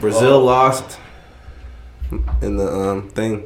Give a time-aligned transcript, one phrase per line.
[0.00, 0.44] Brazil Oh.
[0.44, 0.98] lost
[2.42, 3.44] in the um thing.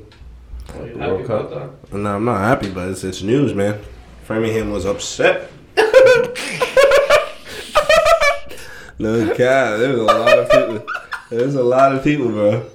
[0.78, 1.90] Are you The happy World about Cup?
[1.90, 1.98] that?
[1.98, 3.80] No, I'm not happy, but it's, it's news, man.
[4.24, 5.50] Framingham was upset.
[8.98, 10.86] no God, there was a lot of people.
[11.30, 12.66] There's a lot of people, bro.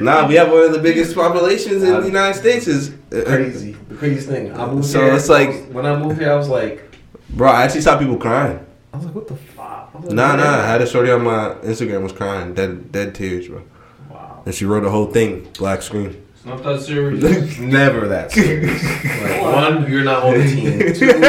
[0.00, 2.66] Nah, we have one of the biggest populations in the United States.
[2.66, 3.72] Is Crazy.
[3.88, 4.52] The craziest thing.
[4.54, 5.14] I moved So here.
[5.14, 6.82] it's like- I was- when I moved here, I was like,
[7.30, 7.50] bro.
[7.50, 8.60] I actually saw people crying.
[8.92, 9.55] I was like, what the fuck?
[9.96, 10.60] I was Nah, nah.
[10.62, 13.62] I had a shorty on my Instagram was crying, dead, dead tears, bro.
[14.10, 14.42] Wow.
[14.44, 16.22] And she wrote the whole thing, black screen.
[16.34, 17.58] It's not that serious.
[17.58, 18.82] Never that serious.
[19.22, 20.94] like, one, you're not on the team.
[20.94, 21.20] Two,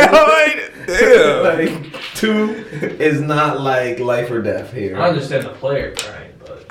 [0.88, 1.44] Damn.
[1.44, 2.50] like, two
[3.00, 4.98] is not like life or death here.
[4.98, 6.66] I understand the player crying, but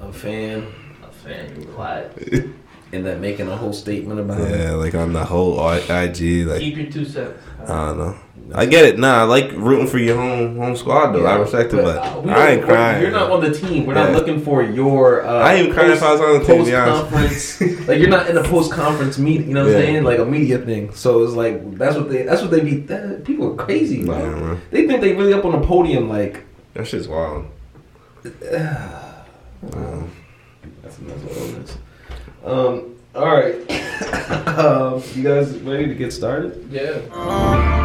[0.00, 0.66] A fan,
[1.04, 2.12] a fan, you quiet.
[2.92, 4.58] and then making a whole statement about it.
[4.58, 5.88] Yeah, like on the whole IG,
[6.48, 7.40] like Keep your two cents.
[7.62, 8.18] I don't know.
[8.54, 8.98] I get it.
[8.98, 11.26] Nah, I like rooting for your home home squad though.
[11.26, 13.02] I respect it, but uh, I ain't crying.
[13.02, 13.84] You're not on the team.
[13.84, 14.04] We're Yeah.
[14.04, 15.22] not looking for your.
[15.26, 17.10] Uh, I ain't even crying if I was on the team, honest.
[17.10, 19.48] Post-conference, like you're not in a post-conference meeting.
[19.48, 20.04] You know what I'm saying?
[20.04, 20.94] Like a media thing.
[20.94, 22.22] So it's like that's what they.
[22.22, 22.76] That's what they be.
[22.80, 24.18] That, people are crazy, bro.
[24.18, 24.60] Yeah, man.
[24.70, 26.08] They think they really up on the podium.
[26.08, 27.46] Like That shit's wild.
[28.24, 29.24] Wow,
[30.82, 31.78] that's another illness.
[32.44, 32.94] Um.
[33.18, 33.58] All right.
[34.62, 35.02] um.
[35.16, 36.54] You guys ready to get started?
[36.70, 37.02] Yeah.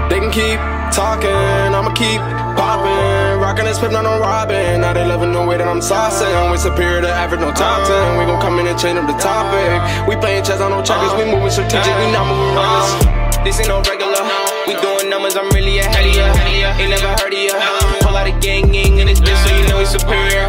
[0.05, 0.61] They can keep
[0.93, 1.33] talking,
[1.73, 2.21] I'ma keep
[2.53, 3.41] popping.
[3.41, 4.81] Rockin' this pip, not no robbing.
[4.81, 6.51] Now they loving the way that I'm saucing.
[6.51, 8.19] We superior to average, no top 10.
[8.19, 9.81] We gon' come in and change up the topic.
[10.07, 13.41] We playing chess on no checkers, we moving strategic, we not moving reckless.
[13.41, 14.21] This ain't no regular.
[14.69, 16.29] We doing numbers, I'm really ahead of ya.
[16.77, 17.57] Ain't never heard of ya.
[18.05, 20.45] Pull out a gang gang in this bitch, so you know we superior.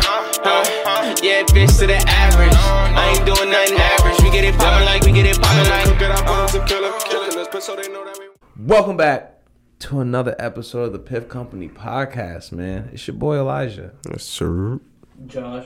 [0.47, 1.14] Huh?
[1.23, 2.53] Yeah, bitch to the average.
[2.55, 4.20] I ain't doing nothing average.
[4.23, 5.86] We get it poppin' like we get it poppin' like.
[5.86, 8.27] Cook it up, put 'em to killer, killing this bitch, so they know that we.
[8.67, 9.39] Welcome back
[9.78, 12.53] to another episode of the Piff Company podcast.
[12.53, 13.92] Man, it's your boy Elijah.
[14.11, 14.81] Yes, sir.
[15.27, 15.64] Josh.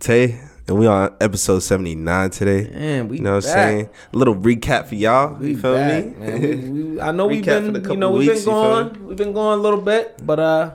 [0.00, 2.70] Tay, and we on episode seventy nine today.
[2.70, 3.90] Man, we You know what I'm saying?
[4.14, 5.34] A little recap for y'all.
[5.34, 6.12] We You feel back, me?
[6.26, 6.40] man.
[6.40, 6.56] We,
[6.94, 9.58] we, I know we've been, you know, we've weeks, been you going, we've been going
[9.58, 10.70] a little bit, but uh,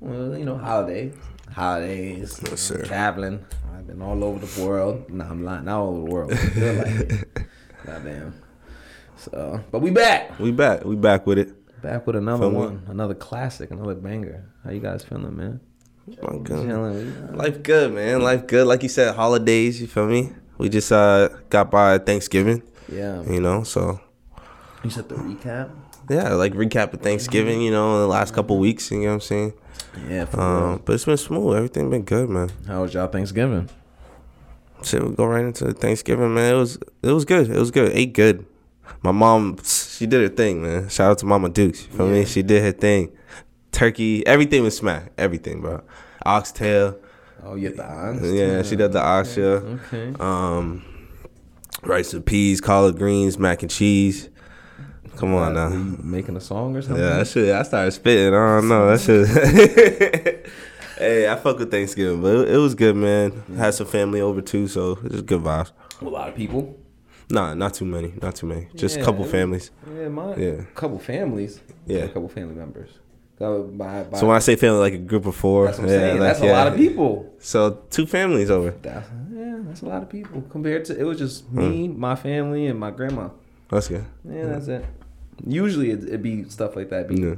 [0.00, 1.12] well, you know, holiday,
[1.54, 3.44] holidays, Yes, traveling.
[3.74, 5.08] I've been all over the world.
[5.10, 6.30] Nah, I'm lying, not all over the world.
[6.30, 7.48] Like.
[7.86, 8.34] Goddamn.
[9.16, 10.84] So, but we back, we back.
[10.84, 11.82] We back with it.
[11.82, 12.56] back with another Feel me?
[12.56, 14.50] one, another classic, another banger.
[14.64, 15.60] How you guys feeling, man?
[16.20, 16.46] God.
[16.46, 17.34] Chilling.
[17.36, 18.20] Life good, man.
[18.20, 18.66] Life good.
[18.66, 19.80] Like you said, holidays.
[19.80, 20.32] You feel me?
[20.58, 22.62] We just uh got by Thanksgiving.
[22.92, 23.22] Yeah.
[23.22, 24.00] You know, so
[24.82, 25.70] You said the recap.
[26.10, 27.62] yeah, like recap of Thanksgiving.
[27.62, 28.90] You know, in the last couple weeks.
[28.90, 29.52] You know what I'm saying?
[30.08, 30.24] Yeah.
[30.26, 31.56] For Um, but it's been smooth.
[31.56, 32.50] Everything been good, man.
[32.66, 33.68] How was y'all Thanksgiving?
[34.82, 36.54] Shit, we go right into Thanksgiving, man.
[36.54, 37.48] It was it was good.
[37.50, 37.92] It was good.
[37.94, 38.44] Ate good.
[39.02, 40.88] My mom, she did her thing, man.
[40.88, 41.86] Shout out to Mama Dukes.
[41.86, 42.24] You feel me?
[42.26, 43.12] She did her thing.
[43.72, 45.12] Turkey, everything was smack.
[45.18, 45.82] Everything, bro.
[46.24, 46.98] Oxtail.
[47.42, 48.22] Oh, you the odds.
[48.32, 49.78] Yeah, she did the oxtail.
[49.92, 50.14] Okay.
[50.20, 50.84] Um,
[51.82, 54.28] rice and peas, collard greens, mac and cheese.
[55.16, 55.68] Come on now.
[55.68, 57.02] you making a song or something?
[57.02, 57.54] Yeah, that shit.
[57.54, 58.34] I started spitting.
[58.34, 58.96] I don't know.
[58.96, 60.46] That shit.
[60.98, 63.42] hey, I fuck with Thanksgiving, but it, it was good, man.
[63.56, 65.72] Had some family over too, so it was good vibes.
[66.00, 66.78] A lot of people.
[67.30, 68.12] Nah, not too many.
[68.20, 68.68] Not too many.
[68.74, 69.70] Just a Yeah, couple families.
[69.96, 70.62] Yeah, my Yeah.
[70.74, 71.60] couple families.
[71.86, 72.00] Yeah.
[72.00, 72.90] a couple family members.
[73.38, 75.94] By, by, So when I say family, like a group of four, that's what I'm
[75.94, 76.52] yeah, like, That's a yeah.
[76.52, 77.34] lot of people.
[77.40, 78.70] So two families over.
[78.70, 81.98] That's, yeah, that's a lot of people compared to it was just me, hmm.
[81.98, 83.30] my family, and my grandma.
[83.68, 84.04] That's good.
[84.24, 84.84] Yeah, that's it.
[85.46, 87.08] Usually it, it'd be stuff like that.
[87.08, 87.34] Be, Yeah.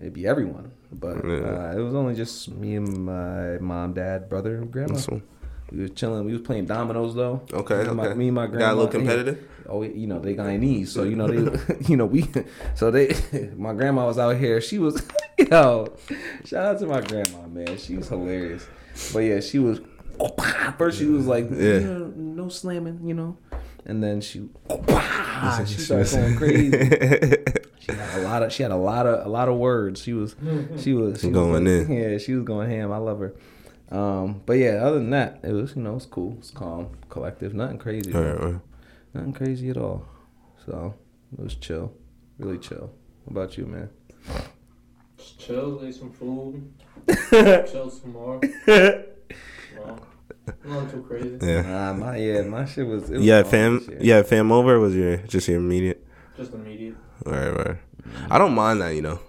[0.00, 1.70] it'd be everyone, but Yeah.
[1.70, 4.98] uh, it was only just me and my mom, dad, brother, and grandma.
[5.08, 5.22] One.
[5.70, 6.24] We was chilling.
[6.24, 7.42] We was playing dominoes though.
[7.52, 8.66] Okay, Me and my, me and my grandma.
[8.66, 9.48] Got a little competitive.
[9.68, 12.26] Oh, you know they got Guyanese, so you know they, you know we,
[12.74, 13.14] so they,
[13.56, 14.62] my grandma was out here.
[14.62, 15.02] She was,
[15.38, 15.88] you know,
[16.46, 17.76] shout out to my grandma, man.
[17.76, 18.66] She was hilarious.
[19.12, 19.80] But yeah, she was.
[20.78, 21.78] First, she was like, yeah,
[22.16, 23.36] no slamming, you know,
[23.84, 24.48] and then she,
[25.66, 27.36] she started going crazy.
[27.80, 30.02] She had a lot of, she had a lot of, a lot of words.
[30.02, 30.36] She was,
[30.78, 31.92] she was she was Going like- in.
[31.92, 32.92] Yeah, she was going ham.
[32.92, 33.34] I love her.
[33.90, 37.54] Um, but yeah, other than that, it was you know it's cool, it's calm, collective,
[37.54, 38.12] nothing crazy.
[38.12, 38.60] All right, right.
[39.14, 40.04] Nothing crazy at all.
[40.66, 40.92] So
[41.32, 41.94] it was chill,
[42.38, 42.90] really chill.
[43.24, 43.88] What about you, man?
[45.16, 46.70] Just chill, ate some food.
[47.30, 48.40] chill some more.
[49.78, 50.00] Well,
[50.64, 51.38] not crazy.
[51.42, 51.62] Yeah.
[51.62, 53.10] Nah, my yeah, my shit was.
[53.10, 53.84] It was Yeah, fam.
[53.86, 54.02] this.
[54.02, 54.78] Yeah, fam over.
[54.80, 56.06] Was your just your immediate?
[56.36, 56.96] Just immediate.
[57.24, 57.76] Right, right.
[58.30, 59.20] I don't mind that, you know.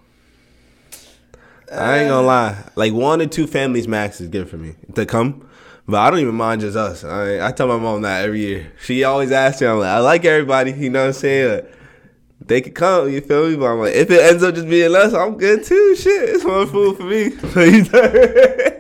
[1.72, 2.64] I ain't gonna uh, lie.
[2.76, 5.48] Like one or two families max is good for me to come,
[5.88, 7.04] but I don't even mind just us.
[7.04, 8.72] I I tell my mom that every year.
[8.84, 9.68] She always asks me.
[9.68, 10.72] I'm like, I like everybody.
[10.72, 11.52] You know what I'm saying?
[11.56, 11.74] Like,
[12.44, 13.10] they could come.
[13.12, 13.56] You feel me?
[13.56, 15.96] But I'm like, if it ends up just being us, I'm good too.
[15.96, 17.30] Shit, it's one food for me.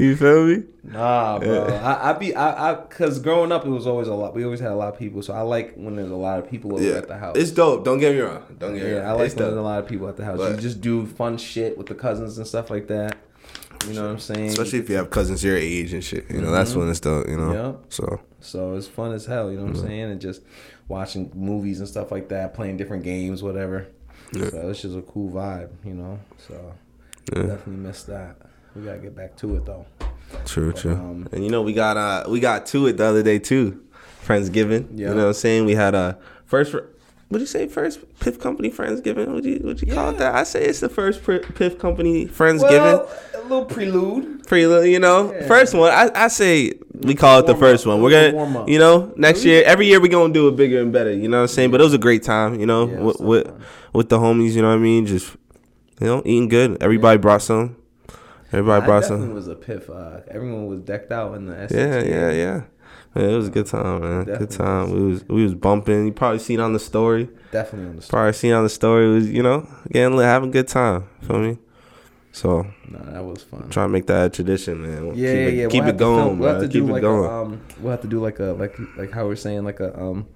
[0.00, 0.62] You feel me?
[0.82, 1.68] Nah, bro.
[1.68, 1.86] Yeah.
[1.86, 4.34] I, I be I, I cause growing up it was always a lot.
[4.34, 6.48] We always had a lot of people, so I like when there's a lot of
[6.48, 7.36] people over Yeah, at the house.
[7.36, 7.84] it's dope.
[7.84, 8.42] Don't get me wrong.
[8.58, 9.06] Don't get me yeah, wrong.
[9.06, 10.38] I like It's when there's a lot of people at the house.
[10.38, 13.18] you just do fun shit with the cousins and stuff like that.
[13.86, 14.48] You know what I'm saying?
[14.48, 16.30] Especially if you have cousins your age and shit.
[16.30, 16.80] You know, that's mm-hmm.
[16.80, 17.28] when it's dope.
[17.28, 17.52] You know.
[17.52, 17.72] Yeah.
[17.88, 19.86] So So it's fun as hell, you know what I'm mm-hmm.
[19.86, 20.10] saying?
[20.12, 20.42] And just
[20.88, 23.86] watching movies and stuff like that, playing different games, whatever.
[24.32, 24.50] Yeah.
[24.50, 26.20] So it's just a cool vibe, you know?
[26.48, 26.74] So
[27.34, 27.42] Yeah.
[27.42, 28.36] definitely missed that.
[28.74, 29.86] We gotta get back to it though.
[30.44, 30.92] true, true.
[30.92, 33.82] Um, and you know, we got uh we got to it the other day too.
[34.24, 34.88] Friendsgiving.
[34.94, 35.08] Yeah.
[35.08, 35.64] You know what I'm saying?
[35.64, 36.74] We had a first.
[37.28, 37.68] What'd you say?
[37.68, 39.28] First Piff Company Friendsgiving?
[39.28, 40.34] Would you would you call it that?
[40.34, 42.68] I say it's the first Piff Company Friendsgiving.
[42.70, 44.46] Well, a little prelude.
[44.48, 45.46] Pretty, you know, Yeah.
[45.46, 45.92] first one.
[45.92, 48.02] I, I say we call it the first one.
[48.02, 48.68] We're It was a gonna, warm up.
[48.68, 51.12] you know, next year, every year we're gonna do it bigger and better.
[51.12, 51.70] You know what I'm saying?
[51.70, 52.58] But it was a great time.
[52.58, 53.52] You know, Yeah, with with,
[53.92, 54.52] with the homies.
[54.54, 55.06] You know what I mean?
[55.06, 55.36] Just
[56.00, 56.82] you know, eating good.
[56.82, 57.76] Everybody brought some.
[58.52, 59.32] Everybody I brought some.
[59.34, 59.88] was a piff.
[59.88, 61.72] Uh, everyone was decked out in the SAT.
[61.78, 62.62] Yeah, yeah, yeah.
[63.14, 64.24] Man, it was a good time, man.
[64.24, 64.90] Good Definitely time.
[64.90, 66.06] We was we was bumping.
[66.06, 67.28] You probably seen on the story.
[67.52, 68.10] Definitely on the story.
[68.18, 69.06] Probably seen on the story.
[69.06, 71.08] It was you know getting lit, having a good time.
[71.22, 71.58] Feel me?
[72.32, 73.68] So Nah, that was fun.
[73.70, 75.06] try to make that a tradition, man.
[75.06, 75.66] Yeah, keep yeah, it, yeah.
[75.68, 76.60] Keep we'll it going, film- We'll.
[76.62, 77.24] Keep do it like going.
[77.30, 77.60] a um.
[77.80, 80.26] We'll have to do like a like like how we're saying like a um,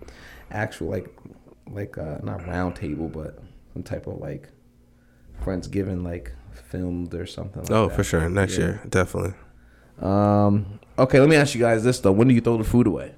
[0.50, 1.08] actual like
[1.70, 3.38] like uh not round table but
[3.72, 4.48] some type of like
[5.44, 6.32] friendsgiving like
[6.70, 7.62] filmed or something.
[7.62, 7.96] Like Oh, that.
[7.96, 8.28] for sure.
[8.28, 8.64] Next Yeah.
[8.64, 9.34] year, definitely.
[10.00, 10.78] Um.
[10.98, 12.12] Okay, let me ask you guys this though.
[12.12, 13.14] When do you throw the food away?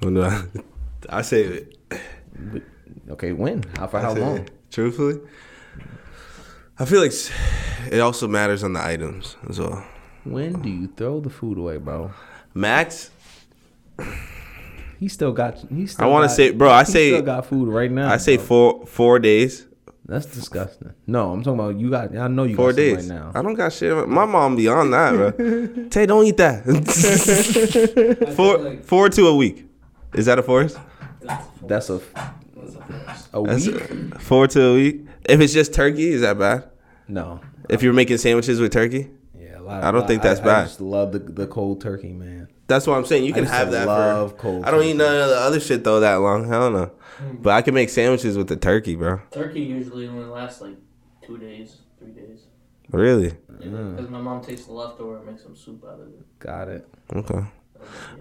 [0.00, 0.42] When do I,
[1.08, 2.62] I save it.
[3.10, 3.62] Okay, when?
[3.76, 4.38] How for how long?
[4.38, 4.50] it.
[4.70, 5.20] Truthfully,
[6.78, 7.12] I feel like
[7.90, 9.84] it also matters on the items as well.
[10.24, 12.12] When do you throw the food away, bro?
[12.54, 13.10] Max,
[14.98, 15.56] He still got.
[15.70, 16.04] He still.
[16.04, 18.10] I wanna say- bro, I he say- still got food right now.
[18.12, 18.44] I say bro.
[18.46, 19.66] four four days.
[20.10, 20.92] That's disgusting.
[21.06, 22.16] No, I'm talking about you got.
[22.16, 22.96] I know you Four got days.
[22.96, 23.30] right now.
[23.32, 24.08] I don't got shit.
[24.08, 25.30] My mom beyond that, bro.
[25.90, 26.64] Tay, don't eat that.
[28.36, 29.66] Four like four to a week.
[30.14, 30.76] Is that a force?
[31.66, 32.00] that's a a
[32.56, 34.20] that's a a week.
[34.20, 35.06] four to a week.
[35.28, 36.68] If it's just turkey, is that bad?
[37.06, 37.40] No.
[37.68, 40.58] If you're making sandwiches with turkey, Yeah, lot, I don't think that's I, bad.
[40.58, 42.48] I just love the the cold turkey, man.
[42.66, 43.24] that's what I'm saying.
[43.24, 43.86] You can have that.
[43.86, 46.48] love for, cold I don't eat none of the other shit though that long.
[46.48, 46.90] Hell no.
[47.42, 49.20] But I can make sandwiches with the turkey, bro.
[49.30, 50.74] Turkey usually only lasts like
[51.22, 52.44] two days, three days.
[52.90, 53.30] Really?
[53.52, 53.96] Mm.
[53.96, 56.38] Because my mom takes the leftover and makes some soup out of it.
[56.38, 56.88] Got it.
[57.14, 57.40] Okay.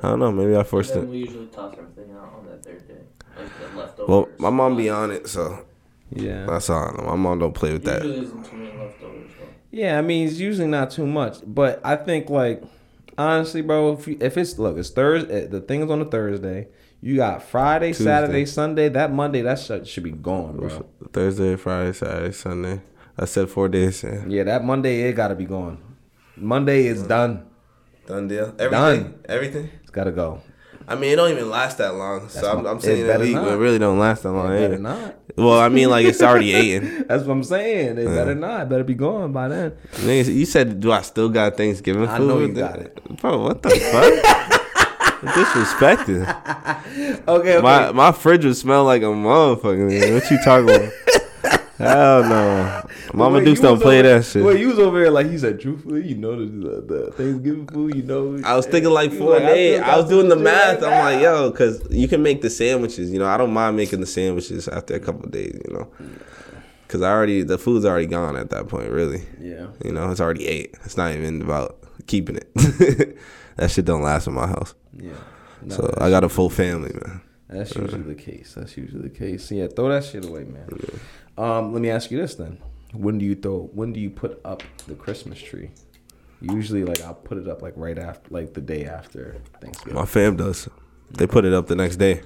[0.02, 0.32] I don't know.
[0.32, 1.08] Maybe I forced it.
[1.08, 3.02] we usually toss everything out on that third day,
[3.38, 4.08] like the leftovers.
[4.10, 5.66] Well, my mom be on it, so
[6.12, 6.46] Yeah.
[6.46, 6.88] that's all.
[6.88, 7.10] I know.
[7.10, 8.04] My mom don't play with that.
[8.04, 9.32] Usually isn't too many leftovers.
[9.40, 9.46] Though.
[9.72, 12.64] Yeah, I mean it's usually not too much, but I think like
[13.18, 15.46] honestly, bro, if you, if it's look, it's Thursday.
[15.48, 16.68] The thing is on a Thursday.
[17.02, 18.04] You got Friday, Tuesday.
[18.04, 18.90] Saturday, Sunday.
[18.90, 20.86] That Monday, that shit should be gone, bro.
[21.14, 22.82] Thursday, Friday, Saturday, Sunday.
[23.18, 24.04] I said four days.
[24.04, 24.26] Yeah.
[24.28, 25.78] Yeah, that Monday it gotta be gone.
[26.36, 27.46] Monday is done.
[28.06, 28.52] Done deal.
[28.52, 29.20] Done.
[29.28, 29.70] Everything.
[29.82, 30.42] It's gotta go.
[30.88, 32.30] I mean, it don't even last that long.
[32.30, 33.46] So I'm, I'm saying that better league, not.
[33.46, 34.52] but it really don't last that long.
[34.52, 35.16] It better not.
[35.38, 37.06] Well, I mean, like it's already eaten.
[37.08, 37.96] That's what I'm saying.
[37.96, 38.70] They better not.
[38.70, 39.72] Better be gone by then.
[39.94, 42.12] Niggas, you said, do I still got Thanksgiving food?
[42.12, 43.18] I know you got it.
[43.18, 44.56] Bro, what the fuck?
[45.22, 46.26] Disrespected.
[47.28, 47.62] Okay, okay.
[47.62, 50.14] My my fridge would smell like a motherfucker.
[50.14, 50.92] What you talking about?
[51.78, 52.88] Hell no.
[53.14, 54.44] Mama Wait, Dukes don't play over- that shit.
[54.44, 57.68] Well, you was over here like he said, truthfully, you know the, the, the Thanksgiving
[57.68, 58.42] food, you know.
[58.44, 59.80] I was thinking like You four like, I days.
[59.80, 60.82] still I was doing the math.
[60.82, 63.12] right I'm like, yo, because you can make the sandwiches.
[63.12, 65.58] You know, I don't mind making the sandwiches after a couple of days.
[65.68, 65.92] You know,
[66.88, 68.90] because I already the food's already gone at that point.
[68.90, 69.68] Really, Yeah.
[69.86, 70.76] you know, it's already ate.
[70.86, 71.78] It's not even about
[72.08, 72.54] keeping it.
[73.56, 74.74] that shit don't last in my house.
[74.98, 75.14] Yeah.
[75.62, 77.22] No, so I got a full family, man.
[77.50, 78.54] that's usually the case.
[78.56, 79.52] That's usually the case.
[79.52, 80.68] Yeah, throw that shit away, man.
[81.38, 82.60] Um, let me ask you this then.
[82.94, 85.72] When do you throw when do you put up the Christmas tree?
[86.42, 89.96] Usually like I'll put it up like right after like the day after Thanksgiving.
[89.96, 90.68] My fam does.
[91.12, 92.22] They put it up the next day.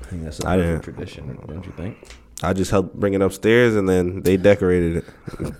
[0.00, 0.82] I think that's a I didn't.
[0.82, 1.96] tradition, don't you think?
[2.42, 5.04] I just helped bring it upstairs, and then they decorated it.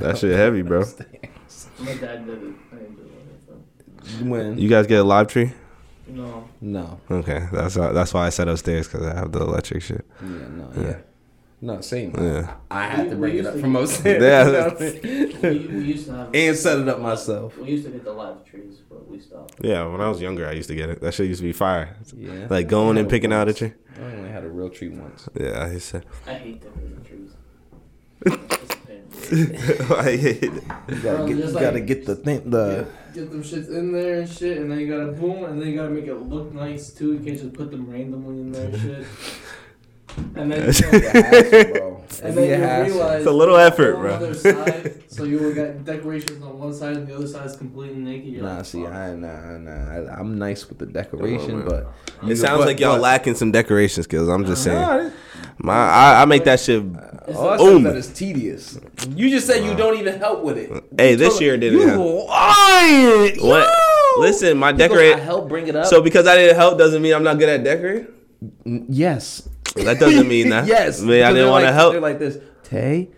[0.00, 0.84] that shit heavy, bro.
[1.78, 2.54] My dad did it.
[2.72, 3.11] I didn't do it.
[4.22, 5.52] When You guys get a live tree?
[6.06, 6.48] No.
[6.60, 7.00] no.
[7.10, 10.04] Okay, that's why, that's why I said upstairs because I have the electric shit.
[10.20, 10.96] Yeah, no, yeah.
[11.64, 12.12] No, same.
[12.18, 12.54] Yeah.
[12.72, 14.20] I had to bring it up used from to- upstairs.
[14.22, 14.46] Yeah.
[14.46, 15.68] You know what I mean?
[15.68, 16.30] We, we used to have.
[16.34, 17.56] And set it up myself.
[17.56, 19.54] We used to get the live trees, but we stopped.
[19.62, 21.00] Yeah, when I was younger, I used to get it.
[21.00, 21.96] That shit used to be fire.
[22.16, 22.48] Yeah.
[22.50, 23.58] Like going and had it picking out a once.
[23.58, 23.72] tree.
[23.96, 25.28] I only had a real tree once.
[25.38, 26.04] Yeah, I said.
[26.26, 28.68] I hate decorating trees.
[29.32, 29.90] It's.
[29.90, 30.52] I hate it.
[30.88, 32.86] You gotta get, just you gotta like- get the thing, the.
[33.12, 35.68] Get, get them shits in there and shit, and then you gotta boom, and then
[35.68, 37.14] you gotta make it look nice too.
[37.14, 39.06] You can't just put them randomly in there and shit.
[40.36, 42.04] and then You have to, bro.
[42.22, 42.44] and then
[42.88, 44.32] you realize It's a little effort, bro.
[44.34, 47.96] side, so you will got decorations on one side and the other side is completely
[47.98, 48.28] naked.
[48.34, 48.92] You're Nah, like, see, fuck.
[48.92, 49.90] I nah nah.
[49.90, 51.68] I, I'm nice with the decoration, man.
[51.68, 51.92] but
[52.30, 54.28] It sounds but- like y'all but- lacking some decoration skills.
[54.28, 54.78] I'm just saying.
[54.80, 55.12] Nah, it-
[55.58, 56.82] My, I, I make that shit.
[57.28, 57.82] It's all I like- said is Boom.
[57.84, 58.80] that it's tedious.
[59.14, 60.70] You just said you don't even help with it.
[60.98, 62.28] Hey, this year didn't You help.
[62.28, 63.36] lying.
[63.40, 63.68] What?
[64.18, 65.14] Listen, my decorate.
[65.16, 65.86] I help bring it up.
[65.86, 68.08] So because I didn't help doesn't mean I'm not good at decorating.
[68.88, 70.66] yes, That doesn't mean that.
[70.66, 71.00] yes.
[71.02, 71.92] I mean, I didn't want to like- help.
[71.92, 72.38] They're like this.
[72.64, 73.10] Tay,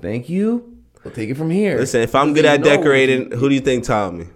[0.00, 0.76] thank you.
[1.04, 1.78] We'll take it from here.
[1.78, 4.26] Listen, if I'm good at decorating, who do you think taught me?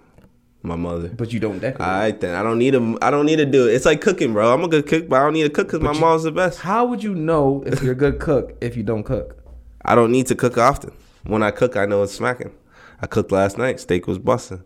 [0.64, 1.08] My mother.
[1.08, 1.80] but you don't decorate.
[1.80, 2.36] All right then.
[2.36, 2.96] I don't need to.
[3.02, 3.74] I don't need to do it.
[3.74, 4.52] It's like cooking, bro.
[4.54, 6.60] I'm a good cook, but I don't need to cook because my mom's the best.
[6.60, 9.36] How would you know if you're a good cook if you don't cook?
[9.84, 10.92] I don't need to cook often.
[11.24, 12.52] When I cook, I know it's smacking.
[13.00, 13.80] I cooked last night.
[13.80, 14.62] Steak was busting.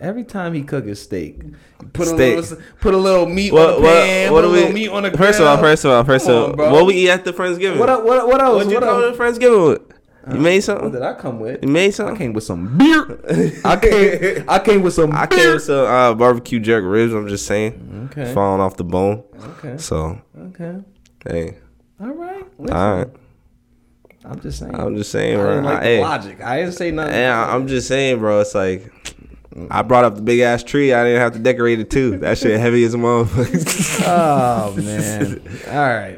[0.00, 1.42] Every time he cook his steak,
[1.92, 2.36] put a Steak.
[2.36, 3.74] little put a little meat What?
[3.76, 4.40] on the pan, What?
[4.40, 4.74] put a little we?
[4.74, 6.94] meat on the First of all, first of all, first Come of all, what we
[6.94, 7.78] eat at the Friendsgiving?
[7.78, 8.54] What what what else?
[8.64, 9.16] What'd you what else?
[9.16, 9.82] to Friendsgiving with?
[10.30, 10.92] You made What something.
[10.92, 11.62] did I come with?
[11.62, 12.14] You made something.
[12.14, 13.20] I came with some beer.
[13.64, 14.44] I came.
[14.48, 15.12] I came with some.
[15.12, 15.38] I beer.
[15.38, 17.14] came with some uh, barbecue jerk ribs.
[17.14, 18.32] I'm just saying, Okay.
[18.34, 19.22] falling off the bone.
[19.58, 19.78] Okay.
[19.78, 20.76] So Okay.
[21.26, 21.56] hey,
[22.00, 22.44] All right.
[22.58, 23.08] Listen, all right.
[24.24, 24.74] I'm just saying.
[24.74, 25.50] I'm just saying, I bro.
[25.50, 26.40] didn't like I- the hey, logic.
[26.42, 27.14] I didn't say nothing.
[27.14, 28.40] I- I'm just saying, bro.
[28.40, 28.92] It's like
[29.70, 30.92] I brought up the big ass tree.
[30.92, 32.18] I didn't have to decorate it too.
[32.18, 34.04] That shit heavy as a motherfucker.
[34.06, 35.42] Oh man.
[35.68, 36.16] All right.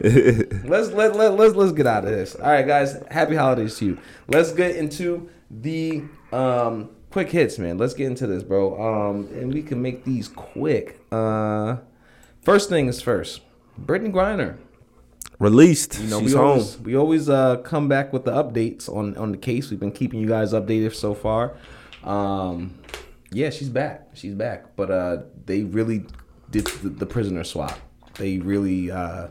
[0.67, 2.35] Let's let, let let's let's get out of this.
[2.35, 3.03] All right, guys.
[3.11, 3.99] Happy holidays to you.
[4.29, 7.79] Let's get into the um quick hits, man.
[7.79, 8.81] Let's get into this, bro.
[8.81, 11.01] Um, and we can make these quick.
[11.11, 11.77] Uh,
[12.43, 13.41] first thing is first.
[13.81, 14.59] Brittney Griner.
[15.39, 15.99] Released.
[15.99, 16.47] You know, She's we home.
[16.49, 19.71] always we always uh come back with the updates on on the case.
[19.71, 21.55] We've been keeping you guys updated so far.
[22.05, 22.79] Um,
[23.33, 24.09] yeah, she's back.
[24.15, 24.77] She's back.
[24.77, 26.07] But uh, they really
[26.51, 27.79] did the, the prisoner swap.
[28.19, 29.29] They really uh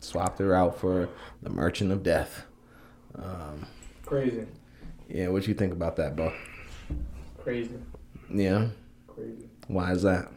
[0.00, 1.08] swapped her out for
[1.42, 2.44] the Merchant of Death.
[4.04, 4.46] crazy,
[5.08, 6.32] Yeah, what you think about that, bro?
[7.42, 7.76] crazy,
[8.32, 8.68] Yeah,
[9.06, 9.48] crazy.
[9.68, 10.28] why is that?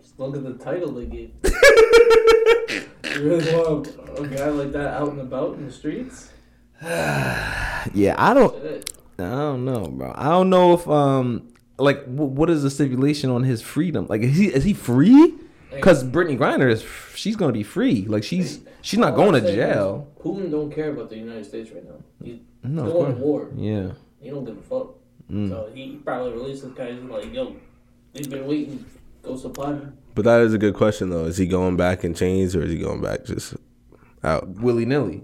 [0.00, 1.30] Just look at the title they gave.
[1.44, 6.30] you really want a, a guy like that out and about in the streets?
[7.94, 8.52] Yeah, I don't.
[8.60, 8.97] Shit.
[9.18, 10.12] I don't know, bro.
[10.16, 11.48] I don't know if um
[11.78, 14.06] like w- what is the stipulation on his freedom?
[14.08, 15.34] Like is he is he free?
[15.70, 16.84] Because Brittney Griner is
[17.14, 18.06] she's gonna be free.
[18.06, 20.08] Like she's she's not All going I'm to jail.
[20.20, 21.96] Putin don't care about the United States right now.
[22.22, 23.22] He's No, of going to course.
[23.22, 23.50] war.
[23.56, 23.90] Yeah.
[24.20, 24.94] He don't give a fuck.
[25.30, 25.50] Mm.
[25.50, 26.92] So he probably released this guy.
[26.92, 27.54] He's like, yo,
[28.14, 28.84] they've been waiting.
[29.22, 29.82] Go supply me.
[30.14, 31.26] But that is a good question though.
[31.26, 33.54] Is he going back in chains or is he going back just
[34.24, 34.48] out?
[34.48, 35.22] Willy nilly.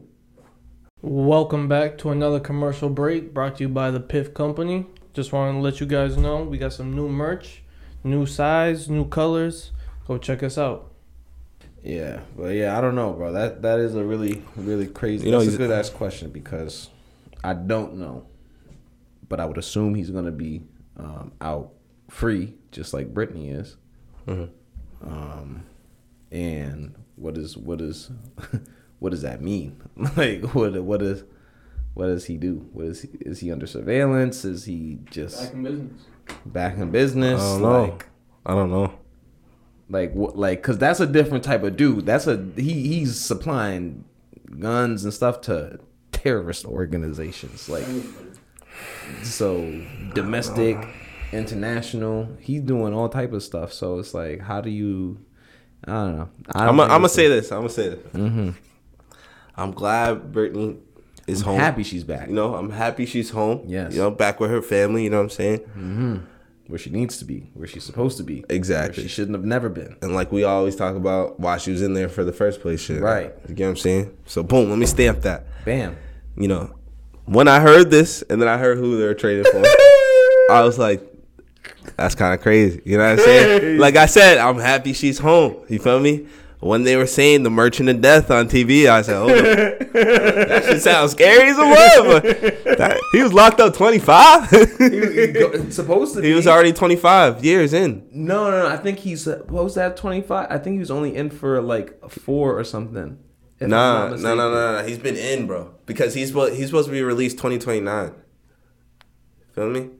[1.07, 4.87] Welcome back to another commercial break brought to you by the Piff Company.
[5.13, 7.63] Just wanted to let you guys know we got some new merch,
[8.03, 9.73] new size, new colors.
[10.09, 10.91] Go check us out.
[11.83, 13.33] Yeah, but yeah, I don't know, bro.
[13.33, 15.27] That that is a really really crazy.
[15.27, 16.89] You know, that's he's- a good ass question because
[17.45, 18.25] I don't know,
[19.29, 20.63] but I would assume he's gonna be
[20.97, 21.75] um, out
[22.09, 23.77] free, just like Brittney is.
[24.27, 24.49] Mhm.
[25.03, 25.65] Um,
[26.33, 28.11] and what is what is
[28.99, 29.81] what does that mean?
[30.17, 31.25] like what what is
[31.95, 32.69] what does he do?
[32.73, 34.45] What is he, is he under surveillance?
[34.45, 36.03] Is he just Back in business.
[36.47, 37.41] back in business?
[37.41, 37.83] I don't know.
[37.85, 38.07] Like,
[38.47, 38.99] I don't know.
[39.89, 40.37] like what?
[40.37, 42.05] Like, cause that's a different type of dude.
[42.07, 42.89] That's a he.
[42.89, 44.05] He's supplying
[44.59, 45.79] guns and stuff to
[46.13, 47.69] terrorist organizations.
[47.69, 47.85] Like,
[49.23, 49.83] so
[50.15, 50.77] domestic,
[51.33, 52.29] international.
[52.41, 53.73] He's doing all type of stuff.
[53.73, 55.21] So it's like, how do you?
[55.87, 56.29] I don't know.
[56.55, 57.53] I I'm gonna say this.
[57.53, 58.13] I'm gonna say this.
[58.15, 58.51] Mm-hmm.
[59.57, 60.79] I'm glad Brittney
[61.27, 61.59] is I'm home.
[61.61, 62.29] happy she's back.
[62.29, 63.63] You know, I'm happy she's home.
[63.67, 63.95] Yes.
[63.95, 65.05] You know, back with her family.
[65.05, 65.59] You know what I'm saying?
[65.61, 66.17] Mm-hmm.
[66.67, 68.37] Where she needs to be, where she's supposed to be.
[68.41, 69.03] Where Exactly.
[69.03, 69.97] she shouldn't have never been.
[70.03, 72.81] And like we always talk about why she was in there for the first place.
[72.81, 73.03] Shit.
[73.03, 73.33] Right.
[73.49, 74.17] You get what I'm saying?
[74.27, 75.45] So boom, let me stamp that.
[75.65, 75.97] Bam.
[76.37, 76.75] You know,
[77.27, 79.59] when I heard this and then I heard who they were trading for,
[80.51, 81.03] I was like,
[81.97, 82.81] that's kind of crazy.
[82.85, 83.79] You know what I'm saying?
[83.79, 85.57] Like I said, I'm happy she's home.
[85.69, 86.27] You feel me?
[86.65, 90.81] When they were saying the Merchant of Death on TV, I said, "Oh, that shit
[90.81, 92.23] sounds scary as a what?"
[92.79, 94.49] That, he was locked up 25.
[94.51, 96.23] He was, supposed to.
[96.23, 96.29] Be.
[96.31, 98.09] he was already 25 years in.
[98.11, 98.69] No, no, no.
[98.69, 100.47] I think he's supposed to have 25.
[100.49, 103.19] I think he was only in for like four or something.
[103.61, 104.85] Nah, no, no, no, no.
[104.87, 105.75] He's been in, bro.
[105.85, 108.15] Because he's supposed he's supposed to be released 2029.
[109.53, 109.91] Feel me?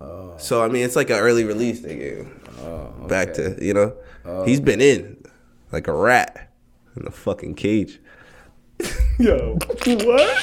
[0.00, 2.28] Oh, So I mean, it's like an early release they gave.
[2.60, 4.44] oh, Back to you know, Oh.
[4.44, 5.16] he's been in
[5.72, 6.52] like a rat
[6.96, 8.00] in the fucking cage.
[9.18, 10.38] Yo, what?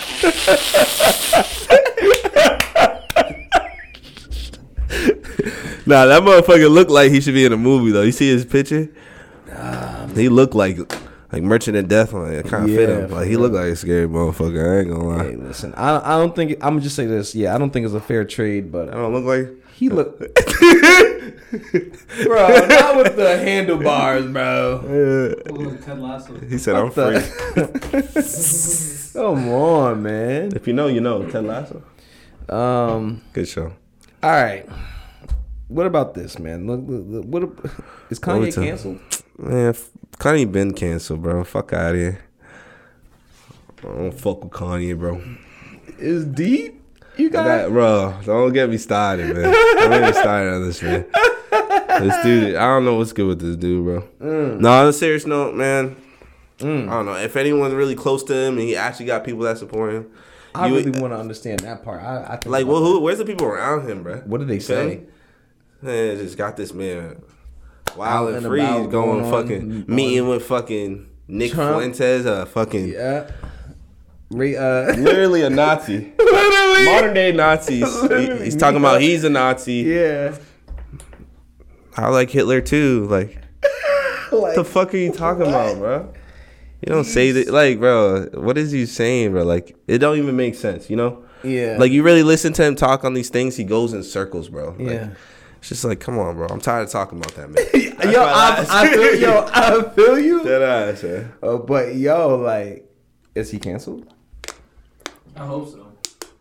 [5.86, 8.04] Nah, that motherfucker look like he should be in a movie though.
[8.04, 8.90] You see his picture?
[9.52, 10.78] Ah He looked like
[11.32, 12.14] like Merchant of Death.
[12.14, 13.10] Like, it kind of fit him.
[13.12, 14.78] Like he looked like a scary motherfucker.
[14.78, 15.24] I ain't gonna lie.
[15.24, 17.34] Hey, listen, I I don't think I'm gonna just say this.
[17.36, 19.59] Yeah, I don't think it's a fair trade, but I don't look like.
[19.80, 20.20] He looked,
[22.26, 24.82] bro, not with the handlebars, bro.
[25.86, 26.00] Ted
[26.50, 27.22] He said, "I'm free."
[29.14, 30.52] Come on, man.
[30.56, 31.26] if you know, you know.
[31.30, 31.82] Ted Lasso.
[32.50, 33.72] Um, Good show.
[34.24, 34.68] all right.
[35.70, 36.68] What about this, man?
[36.68, 37.44] Look, look, look, what
[38.10, 39.00] is What we Kanye talking- canceled?
[39.38, 41.44] Man, f- Kanye been canceled, bro.
[41.44, 42.20] Fuck out of here.
[43.80, 45.22] I don't fuck with Kanye, bro.
[46.00, 46.79] Is deep?
[47.20, 49.44] You got That, bro, don't get me started, man.
[49.44, 51.06] Don't get me started on this, man.
[52.02, 54.08] This dude, I don't know what's good with this dude, bro.
[54.58, 55.96] No, on a serious note, man.
[56.62, 59.58] I don't know if anyone's really close to him and he actually got people that
[59.58, 60.12] support him.
[60.56, 62.02] I you- really want to understand that part.
[62.02, 63.00] I, I think Like, well, who?
[63.00, 64.18] Where's the people around him, bro?
[64.26, 65.02] What did they You say?
[65.82, 67.22] Man, just got this man
[67.96, 71.78] wild and free, going, going fucking meeting with fucking Nick Trump.
[71.78, 73.30] Fuentes, uh, fucking Yeah.
[74.32, 76.12] Re, uh, literally a Nazi,
[76.80, 76.96] literally.
[77.02, 78.02] modern day Nazis.
[78.10, 79.74] He- he's talking about he's a Nazi.
[79.74, 80.36] Yeah.
[81.98, 83.06] I like Hitler too.
[83.08, 83.38] Like,
[84.32, 86.14] Like, what the fuck are you talking about, bro?
[86.82, 88.28] You don't say that, like, bro.
[88.36, 89.44] What is he saying, bro?
[89.44, 91.24] Like, it don't even make sense, you know?
[91.44, 91.76] yeah.
[91.80, 94.70] Like, you really listen to him talk on these things, he goes in circles, bro.
[94.78, 95.10] Like, yeah.
[95.58, 96.48] It's just like, come on, bro.
[96.50, 98.14] I'm tired of talking about that, man.
[98.14, 100.44] yo, I, I feel, yo, I feel you.
[100.44, 101.34] That ass, man.
[101.44, 102.90] Uh, but yo, like,
[103.36, 104.14] is he canceled?
[105.36, 105.89] I hope so.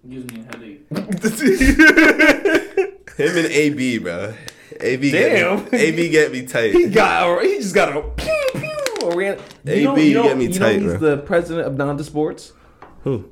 [0.09, 0.87] Gives me a headache.
[3.19, 4.33] Him and AB, bro.
[4.81, 5.65] AB, Damn.
[5.65, 6.73] Get me, AB get me tight.
[6.73, 7.43] He got.
[7.43, 8.01] He just got a.
[8.01, 9.39] Pew, pew, ran.
[9.67, 11.17] AB, you know, you you know, get me you tight, know he's bro.
[11.17, 12.55] the president of Donda Sports.
[13.03, 13.29] Who?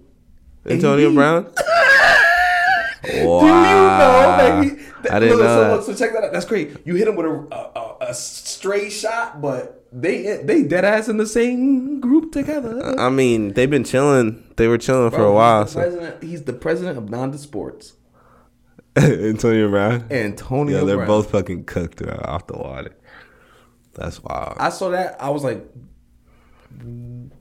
[0.68, 1.14] Antonio AB.
[1.14, 1.44] Brown?
[1.44, 1.52] Wow.
[3.06, 4.70] Do you know that he?
[5.02, 5.70] That, I didn't look, know so, that.
[5.76, 6.32] look, so check that out.
[6.32, 6.76] That's great.
[6.84, 11.08] You hit him with a a, a, a straight shot, but they they dead ass
[11.08, 12.98] in the same group together.
[12.98, 14.44] I mean, they've been chilling.
[14.56, 15.64] They were chilling for a while.
[15.64, 15.88] He's the, So.
[15.90, 17.94] president, he's the president of Donda Sports.
[18.96, 20.06] Antonio Brown?
[20.10, 20.78] Antonio.
[20.78, 21.08] Yeah, they're Brown.
[21.08, 22.94] both fucking cooked uh, off the water.
[23.94, 24.56] That's wild.
[24.58, 25.16] I saw that.
[25.22, 25.66] I was like,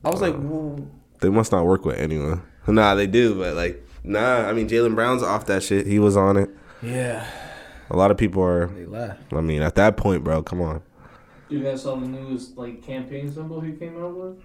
[0.03, 0.87] I was like, whoa.
[1.21, 2.41] They must not work with anyone.
[2.67, 4.47] Nah, they do, but like, nah.
[4.47, 5.85] I mean, Jaylen Brown's off that shit.
[5.87, 6.49] He was on it.
[6.81, 7.25] yeah,
[7.89, 8.67] A lot of people are.
[8.67, 9.33] they left.
[9.33, 10.81] I mean, at that point, bro, come on.
[11.49, 14.37] You guys saw the newest like campaign symbol he came out with?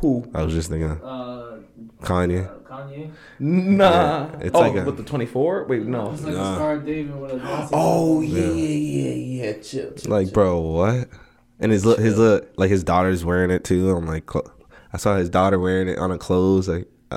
[0.00, 0.30] Who?
[0.34, 1.58] I was just thinking, Uh,
[2.02, 2.46] Kanye.
[2.46, 3.10] uh Kanye.
[3.38, 4.28] Nah.
[4.30, 5.64] Yeah, it's oh, like a- with the twenty four.
[5.64, 6.12] Wait, no.
[6.12, 6.52] It's like nah.
[6.52, 7.68] a Star David with a.
[7.72, 9.52] Oh yeah, yeah, yeah, yeah.
[9.62, 9.92] Chill.
[9.94, 10.34] chill, Like, chill.
[10.34, 11.08] bro, what?
[11.58, 13.90] And his look, his look, like his daughter's wearing it too.
[13.90, 14.52] I'm like, cl-
[14.92, 16.68] I saw his daughter wearing it on her clothes.
[16.68, 17.16] Like, I,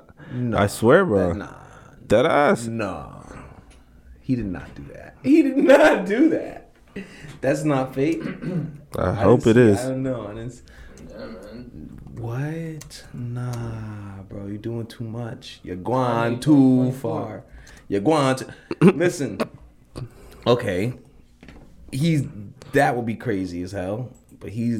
[0.53, 1.53] I swear, bro, Nah,
[2.07, 2.65] dead ass.
[2.67, 3.15] no.
[4.21, 5.17] He did not do that.
[5.23, 6.68] He did not do that.
[7.41, 8.21] That's not fake.
[8.97, 10.23] I I hope didn't it see- I don't know.
[10.27, 10.63] I didn't s-
[11.09, 11.99] Yeah, man.
[12.17, 13.05] What?
[13.13, 15.59] Nah, bro, you're doing too much.
[15.63, 17.43] You're going too far.
[17.87, 19.39] You're going to listen.
[20.45, 20.93] Okay,
[21.91, 22.23] he's
[22.73, 24.11] that would be crazy as hell.
[24.39, 24.79] But he's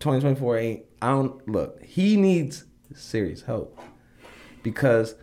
[0.00, 0.84] 2024 ain't.
[1.00, 1.82] I don't look.
[1.82, 2.64] He needs
[2.94, 3.78] serious help
[4.62, 5.14] because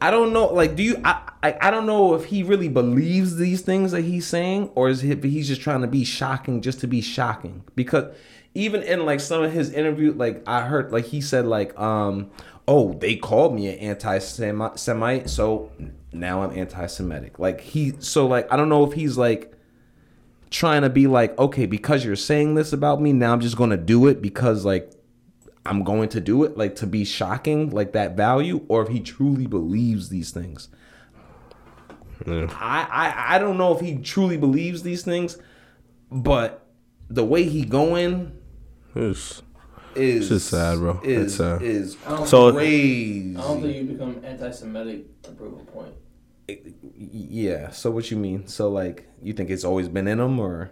[0.00, 0.46] I don't know.
[0.52, 1.00] Like, do you?
[1.04, 4.88] I I, I don't know if he really believes these things that he's saying, or
[4.88, 7.62] is he, he's just trying to be shocking just to be shocking.
[7.76, 8.14] Because
[8.54, 12.30] even in like some of his interview, like I heard, like he said, like, um,
[12.66, 15.70] oh, they called me an anti-Semite, so
[16.12, 17.38] now I'm anti-Semitic.
[17.38, 19.52] Like he, so like I don't know if he's like
[20.50, 23.76] trying to be like, okay, because you're saying this about me, now I'm just gonna
[23.76, 24.90] do it because like
[25.68, 29.00] I'm going to do it, like to be shocking, like that value, or if he
[29.00, 30.68] truly believes these things.
[32.26, 32.46] Yeah.
[32.58, 35.38] I, I I don't know if he truly believes these things,
[36.10, 36.66] but
[37.08, 38.32] the way he going
[38.94, 39.42] It's-
[39.94, 41.00] is just sad, bro.
[41.04, 41.62] Is It's sad.
[41.62, 43.36] is I So- crazy.
[43.36, 45.94] I don't think you become anti-Semitic to prove a point.
[46.98, 47.70] yeah.
[47.70, 48.46] So what you mean?
[48.46, 50.70] So like you think it's always been in him, or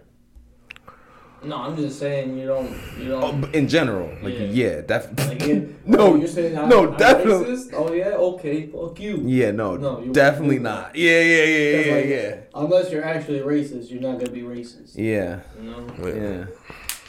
[1.45, 2.69] No, I'm just saying you don't.
[2.99, 3.41] You oh, don't.
[3.41, 4.09] but in general?
[4.21, 4.45] Like Yeah.
[4.45, 5.59] yeah, definitely.
[5.59, 7.45] like, no, oh, you're saying I'm, no, I'm definitely.
[7.55, 7.73] racist?
[7.73, 9.21] Oh yeah, okay, fuck you.
[9.25, 10.95] Yeah, no, No, definitely not.
[10.95, 14.95] Yeah, yeah, yeah, yeah, like- yeah, Unless you're actually racist, you're not gonna be racist.
[14.95, 15.87] yeah, You know.
[16.07, 16.45] yeah.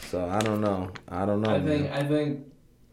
[0.09, 0.91] So I don't know.
[1.09, 1.49] I don't know.
[1.55, 1.93] I think man.
[1.93, 2.45] I think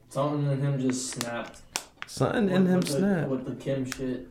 [0.08, 1.60] something in him just snapped.
[2.06, 4.28] something in him snapped with the Kim shit.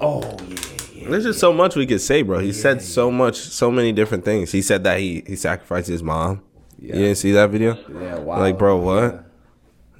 [0.00, 0.56] Oh yeah,
[0.94, 1.08] yeah.
[1.10, 2.38] There's just so much we could say, bro.
[2.40, 4.52] He said so much, so many different things.
[4.52, 6.42] He said that he he sacrificed his mom.
[6.80, 6.94] Yeah.
[6.96, 7.76] You didn't see that video?
[8.00, 8.38] Yeah, wow.
[8.38, 9.24] Like, bro, what?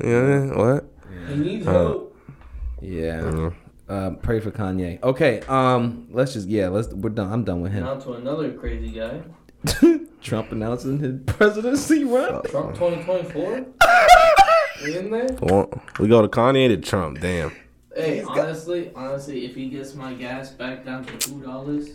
[0.02, 0.84] Yeah, what?
[1.28, 2.16] He needs Uh, help.
[2.80, 3.20] Yeah.
[3.22, 3.54] Mhm.
[3.88, 5.02] Um, pray for Kanye.
[5.02, 5.40] Okay.
[5.48, 6.08] Um.
[6.10, 6.68] Let's just yeah.
[6.68, 6.88] Let's.
[6.88, 7.32] We're done.
[7.32, 7.84] I'm done with him.
[7.84, 9.22] Now to another crazy guy.
[10.20, 12.42] Trump announcing his presidency run.
[12.44, 13.66] Trump 2024.
[14.84, 15.28] We in there?
[15.40, 17.20] Well, we go to Kanye to Trump.
[17.20, 17.50] Damn.
[17.98, 21.90] Hey, honestly, honestly, if he gets my gas back down to two dollars,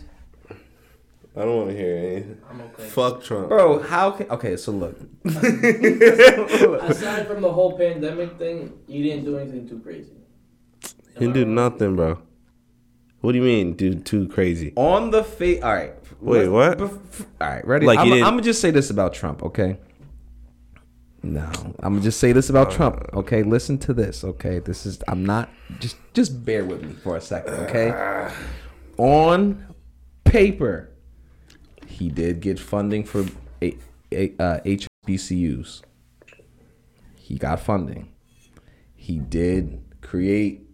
[1.36, 2.38] I don't want to hear anything.
[2.50, 2.88] I'm okay.
[2.88, 3.48] Fuck Trump.
[3.48, 4.56] Bro, how can okay?
[4.56, 10.12] So look, Aside from the whole pandemic thing, you didn't do anything too crazy.
[11.18, 12.18] He didn't nothing, bro.
[13.20, 14.04] What do you mean, dude?
[14.04, 14.72] Too crazy?
[14.76, 15.62] on the face.
[15.62, 15.94] All right.
[16.20, 16.78] Wait, what?
[16.78, 17.86] bef- all right, ready?
[17.86, 19.78] Like, I'm, I'm didn't- gonna just say this about Trump, okay?
[21.24, 23.42] No, I'm gonna just say this about Trump, okay?
[23.42, 24.58] Listen to this, okay?
[24.58, 25.48] This is I'm not
[25.80, 28.30] just just bear with me for a second, okay?
[28.98, 29.74] On
[30.24, 30.90] paper,
[31.86, 33.24] he did get funding for
[33.62, 33.74] a,
[34.12, 35.80] a, uh, HBCUs.
[37.16, 38.12] He got funding.
[38.94, 40.68] He did create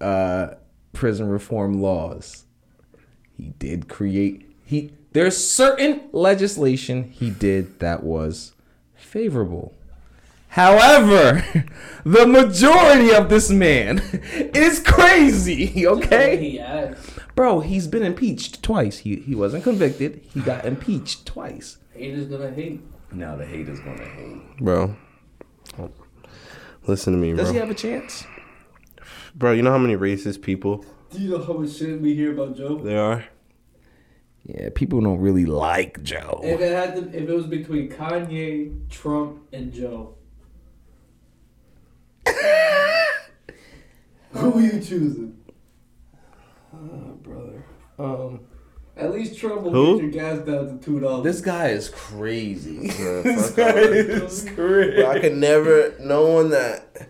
[0.00, 0.54] uh,
[0.92, 2.44] prison reform laws.
[3.36, 8.52] He did create he there's certain legislation he did that was
[8.96, 9.75] favorable.
[10.56, 11.44] However,
[12.04, 13.98] the majority of this man
[14.54, 16.38] is crazy, okay?
[16.38, 17.10] He asked.
[17.34, 18.96] Bro, he's been impeached twice.
[18.96, 20.22] He he wasn't convicted.
[20.32, 21.76] He got impeached twice.
[21.92, 22.80] Haters gonna hate.
[23.12, 24.56] Now the haters gonna hate.
[24.56, 24.96] Bro.
[26.86, 27.44] Listen to me, bro.
[27.44, 28.24] Does he have a chance?
[29.34, 32.32] bro, you know how many racist people Do you know how much shit we hear
[32.32, 32.78] about Joe?
[32.78, 33.24] there are?
[34.44, 36.40] Yeah, people don't really like Joe.
[36.42, 40.15] If it had to, if it was between Kanye, Trump, and Joe,
[44.32, 45.36] who are you choosing?
[47.22, 47.64] brother.
[47.98, 48.40] Um,
[48.96, 49.96] At least Trump will Who?
[50.00, 51.24] get your gas down to two dollars.
[51.24, 52.88] this guy is crazy.
[52.88, 55.04] this guy is crazy.
[55.04, 57.08] I could never, no one that,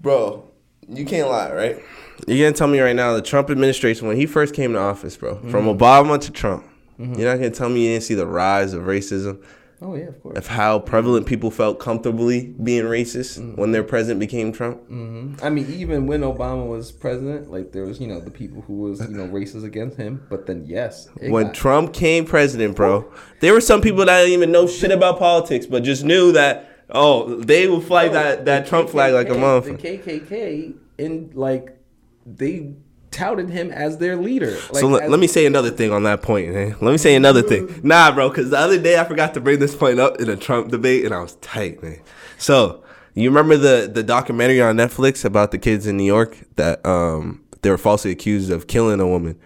[0.00, 0.48] bro,
[0.88, 1.82] you can't lie, right?
[2.26, 5.16] You're gonna tell me right now the Trump administration when he first came to office,
[5.16, 6.64] bro, from Obama to Trump,
[6.98, 9.42] you're not gonna tell me you didn't see the rise of racism,
[9.82, 10.36] Oh yeah, of course.
[10.36, 13.58] of how prevalent people felt comfortably being racist mm-hmm.
[13.58, 14.82] when their president became Trump.
[14.82, 15.42] Mm-hmm.
[15.42, 18.74] I mean, even when Obama was president, like there was, you know, the people who
[18.74, 20.26] was, you know, racist against him.
[20.28, 24.34] But then, yes, When got- Trump came president, bro, there were some people that didn't
[24.34, 28.66] even know shit about politics, but just knew that oh, they would fly that, that
[28.66, 29.80] Trump flag like a KKK motherfucker.
[29.80, 31.78] The KKK and like
[32.26, 32.74] they
[33.10, 34.52] touted him as their leader.
[34.52, 36.52] Like, so let, as- let me say another thing on that point.
[36.52, 36.76] Man.
[36.80, 37.80] Let me say another thing.
[37.82, 40.36] Nah, bro, because the other day I forgot to bring this point up in a
[40.36, 42.00] Trump debate, and I was tight, man.
[42.38, 42.82] So
[43.14, 47.42] you remember the the documentary on Netflix about the kids in New York that um
[47.62, 49.38] they were falsely accused of killing a woman.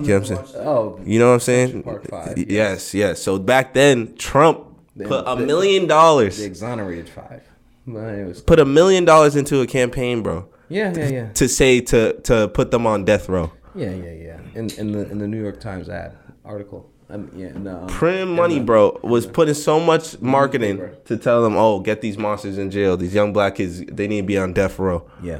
[0.00, 0.66] You know what I'm saying?
[0.66, 1.82] Oh, You know what I'm saying?
[1.84, 3.22] Park Five, Y- Yes, yes.
[3.22, 7.42] So back then, Trump Then put a million dollars, the exonerated five.
[7.86, 11.48] But it was, put a million dollars into a campaign, bro, yeah, yeah, yeah, to
[11.48, 13.52] say to to put them on death row.
[13.74, 14.40] yeah, yeah, yeah.
[14.54, 16.90] In in the in the New York Times ad article.
[17.08, 21.56] Um, yeah, the, um, Prim money, bro, was putting so much marketing to tell them,
[21.56, 22.96] oh, get these monsters in jail.
[22.96, 25.08] These young black kids, they need to be on death row.
[25.22, 25.38] Yeah.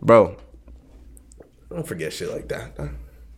[0.00, 0.36] Bro,
[1.68, 2.74] don't forget shit like that.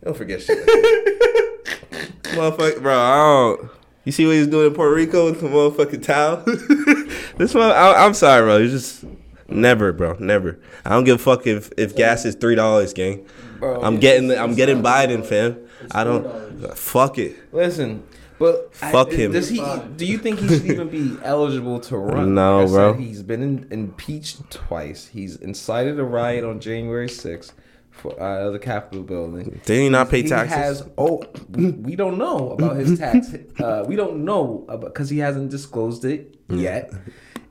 [0.03, 2.11] Don't forget shit like that.
[2.23, 3.71] Motherfucker, bro, I don't.
[4.05, 6.43] You see what he's doing in Puerto Rico with the motherfucking towel?
[7.37, 8.57] this one, I, I'm sorry, bro.
[8.59, 9.05] It's just
[9.49, 10.59] never, bro, never.
[10.83, 13.25] I don't give a fuck if, if gas is three dollars, gang.
[13.59, 15.57] Bro, I'm getting, I'm getting Biden, fam.
[15.91, 16.25] I don't.
[16.25, 16.75] $4.
[16.77, 17.35] Fuck it.
[17.53, 18.03] Listen,
[18.39, 19.31] but I- Fuck him.
[19.31, 19.63] Does he?
[19.97, 22.33] Do you think he should even be eligible to run?
[22.35, 22.93] No, Like bro.
[22.93, 25.07] said, he's been in, impeached twice.
[25.07, 27.53] He's incited a riot on January 6th
[27.91, 29.61] for uh, the Capitol building.
[29.65, 30.55] Did he not pay He taxes?
[30.57, 30.89] has.
[30.97, 33.27] Oh, we, we don't know about his tax.
[33.59, 36.91] Uh, we don't know about because he hasn't disclosed it yet,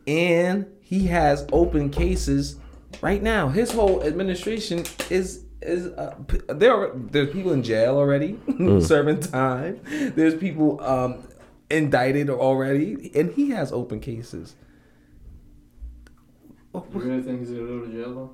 [0.07, 2.57] and he has open cases
[3.01, 3.49] right now.
[3.49, 6.15] His whole administration is is uh,
[6.49, 6.75] there.
[6.75, 8.39] Are, there's people in jail already
[8.81, 9.81] serving time.
[10.15, 11.27] There's people um,
[11.71, 14.55] indicted already, and he has open cases.
[16.75, 18.31] You really think he's gonna go to jail though?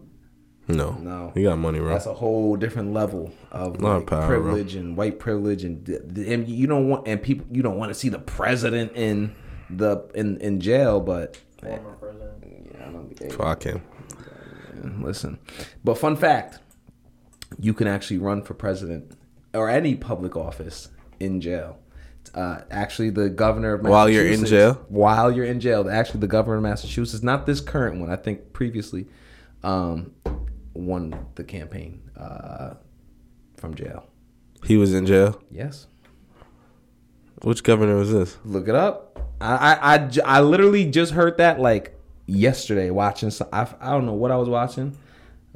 [0.74, 1.32] No, No.
[1.34, 1.88] He got money, bro.
[1.88, 4.40] That's a whole different level of like, power, bro.
[4.40, 7.76] privilege and white privilege, and, th- th- and you don't want and people you don't
[7.76, 9.34] want to see the president in
[9.68, 11.99] the in in jail, but Former president.
[11.99, 11.99] yeah,
[12.80, 13.82] I don't, hey, Fuck him.
[15.02, 15.38] listen.
[15.84, 16.58] But fun fact,
[17.58, 19.12] you can actually run for president
[19.54, 20.88] or any public office
[21.18, 21.78] in jail.
[22.34, 24.74] Uh, actually, the governor of While you're in jail?
[24.88, 28.52] While you're in jail, actually, the governor of Massachusetts, not this current one, I think
[28.52, 29.06] previously,
[29.64, 30.12] um,
[30.74, 32.74] won the campaign uh,
[33.56, 34.06] from jail.
[34.64, 35.42] He was in jail.
[35.50, 35.86] Yes,
[37.42, 38.36] Which governor was this?
[38.44, 39.18] look it up.
[39.40, 41.98] I I I literally just heard that like
[42.30, 43.30] yesterday watching.
[43.30, 44.96] So I, I don't know what I was watching,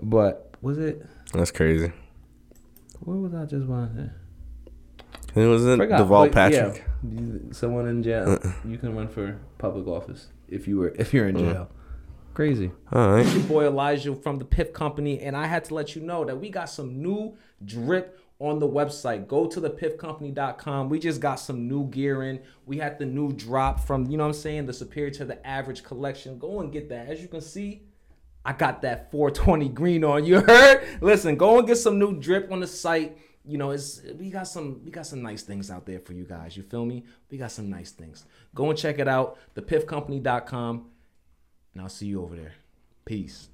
[0.03, 1.07] but was it?
[1.33, 1.93] That's crazy.
[3.01, 4.11] What was I just watching?
[5.35, 6.85] It wasn't Forgot, Deval Patrick.
[7.03, 8.31] Yeah, someone in jail.
[8.31, 8.53] Uh-uh.
[8.65, 11.53] You can run for public office if you were if you're in uh-uh.
[11.53, 11.71] jail.
[12.35, 12.73] Crazy.
[12.93, 13.27] All right.
[13.27, 16.41] your boy Elijah from the Piff Company, and I had to let you know that
[16.41, 19.27] we got some new drip on the website.
[19.27, 20.89] Go to the piffcompany.com.
[20.89, 22.41] We just got some new gear in.
[22.67, 25.83] We had the new drop from, you know I'm saying, the superior to the average
[25.83, 26.39] collection.
[26.39, 27.09] Go and get that.
[27.09, 27.83] As you can see,
[28.45, 30.25] I got that 420 green on.
[30.25, 30.87] You heard?
[31.01, 33.19] Listen, go and get some new drip on the site.
[33.47, 36.25] You know, it's we got some we got some nice things out there for you
[36.25, 36.57] guys.
[36.57, 37.05] You feel me?
[37.31, 38.25] We got some nice things.
[38.55, 39.39] Go and check it out.
[39.55, 40.87] Thepiffcompany.com.
[41.75, 42.55] And I'll see you over there.
[43.05, 43.49] Peace.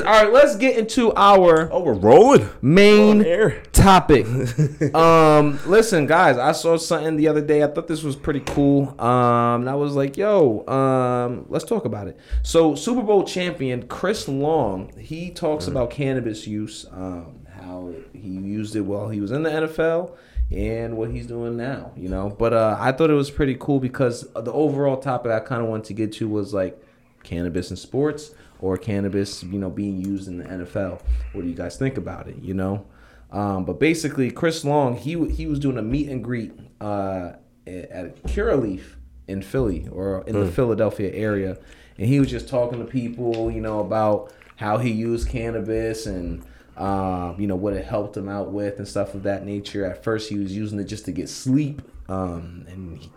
[0.00, 2.48] All right, let's get into our Oh, we're rolling.
[2.62, 3.24] main
[3.72, 4.26] topic.
[4.94, 7.64] um, listen, guys, I saw something the other day.
[7.64, 8.88] I thought this was pretty cool.
[9.00, 12.16] Um, and I was like, yo, um, let's talk about it.
[12.44, 18.76] So, Super Bowl champion Chris Long, he talks about cannabis use, um, how he used
[18.76, 20.12] it while he was in the NFL
[20.52, 22.28] and what he's doing now, you know.
[22.30, 25.68] But uh, I thought it was pretty cool because the overall topic I kind of
[25.68, 26.80] wanted to get to was like
[27.24, 28.30] cannabis and sports
[28.60, 31.00] or cannabis, you know, being used in the NFL.
[31.32, 32.36] What do you guys think about it?
[32.42, 32.86] You know,
[33.30, 37.32] um, but basically, Chris Long he he was doing a meet and greet uh,
[37.66, 38.82] at Curaleaf
[39.26, 41.58] in Philly or in the Philadelphia area,
[41.98, 46.44] and he was just talking to people, you know, about how he used cannabis and.
[46.76, 49.84] Um, you know what it helped him out with and stuff of that nature.
[49.84, 53.10] At first, he was using it just to get sleep, um, and he,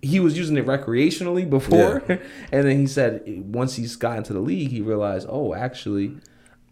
[0.00, 4.40] he was using it recreationally before, and then he said once he's got into the
[4.40, 6.16] league, he realized, oh, actually,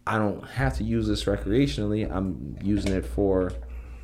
[0.05, 2.09] I don't have to use this recreationally.
[2.09, 3.51] I'm using it for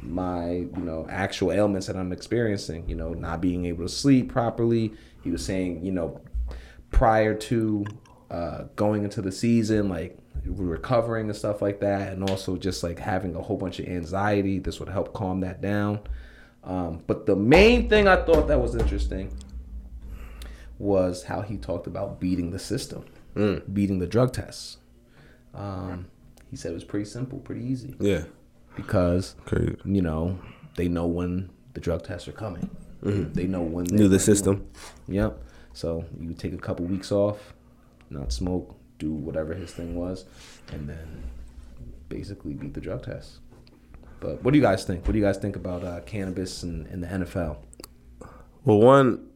[0.01, 2.89] my you know actual ailments that I'm experiencing.
[2.89, 4.93] You know, not being able to sleep properly.
[5.23, 6.19] He was saying, you know,
[6.91, 7.85] prior to
[8.29, 12.99] uh, going into the season, like recovering and stuff like that, and also just like
[12.99, 14.59] having a whole bunch of anxiety.
[14.59, 16.01] This would help calm that down.
[16.63, 19.31] Um, but the main thing I thought that was interesting
[20.79, 23.05] was how he talked about beating the system,
[23.73, 24.77] beating the drug tests.
[25.53, 26.07] Um,
[26.49, 28.23] he said it was pretty simple, pretty easy Yeah.
[28.75, 29.75] because Crazy.
[29.85, 30.39] you know
[30.75, 32.69] they know when the drug tests are coming.
[33.01, 34.65] They know when they Knew the system.
[35.09, 35.37] Yep.
[35.73, 37.53] So you would take a couple weeks off,
[38.09, 40.23] not smoke, do whatever his thing was,
[40.71, 41.23] and then
[42.07, 43.39] basically beat the drug test.
[44.23, 45.05] But what do you guys think?
[45.05, 47.57] What do you guys think about uh, cannabis and, and the NFL?
[48.63, 49.27] Well, one,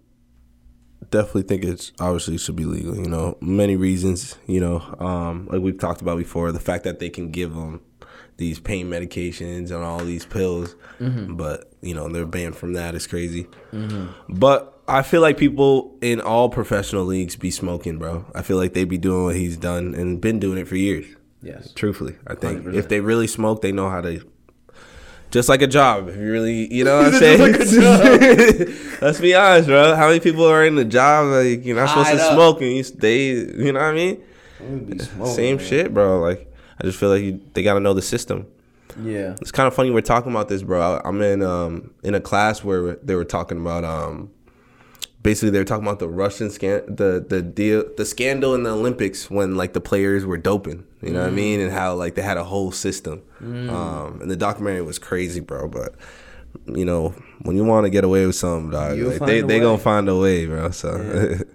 [1.12, 2.96] definitely think it's obviously should be legal.
[2.96, 4.38] You know, many reasons.
[4.48, 7.82] You know, um, like we've talked about before, the fact that they can give them
[8.38, 12.96] these pain medications and all these pills, but you know they're banned from that.
[12.96, 13.48] It's crazy.
[14.30, 18.26] But I feel like people in all professional leagues be smoking, bro.
[18.34, 21.06] I feel like they be doing what he's done and been doing it for years.
[21.42, 21.72] Yes.
[21.74, 22.74] Truthfully, I think 100%.
[22.74, 24.22] if they really smoke, they know how to.
[25.30, 27.52] Just like a job, if you really, you know what I'm saying.
[29.02, 29.96] Let's be honest, bro.
[29.96, 32.34] How many people are in the job like you're not supposed to up.
[32.34, 33.28] smoke and you stay?
[33.32, 34.24] You know what I mean?
[35.26, 36.20] Same shit, bro.
[36.20, 38.48] Like I just feel like you, they gotta know the system.
[39.04, 39.36] Yeah.
[39.42, 40.82] It's kind of funny we're talking about this, bro.
[40.82, 44.32] I- I'm in um in a class where they were talking about um
[45.28, 48.70] basically they were talking about the Russian scan the the deal the scandal in the
[48.70, 52.16] Olympics when like the players were doping, you know what I mean, and how like
[52.16, 53.22] they had a whole system.
[53.42, 55.68] Um, and the documentary was crazy, bro.
[55.68, 55.96] But
[56.66, 59.60] you know when you want to get away with something, dog, like, they they way.
[59.60, 60.72] gonna find a way, bro.
[60.72, 60.92] So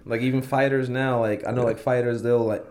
[0.05, 2.65] like even fighters now, like I know like fighters they'll like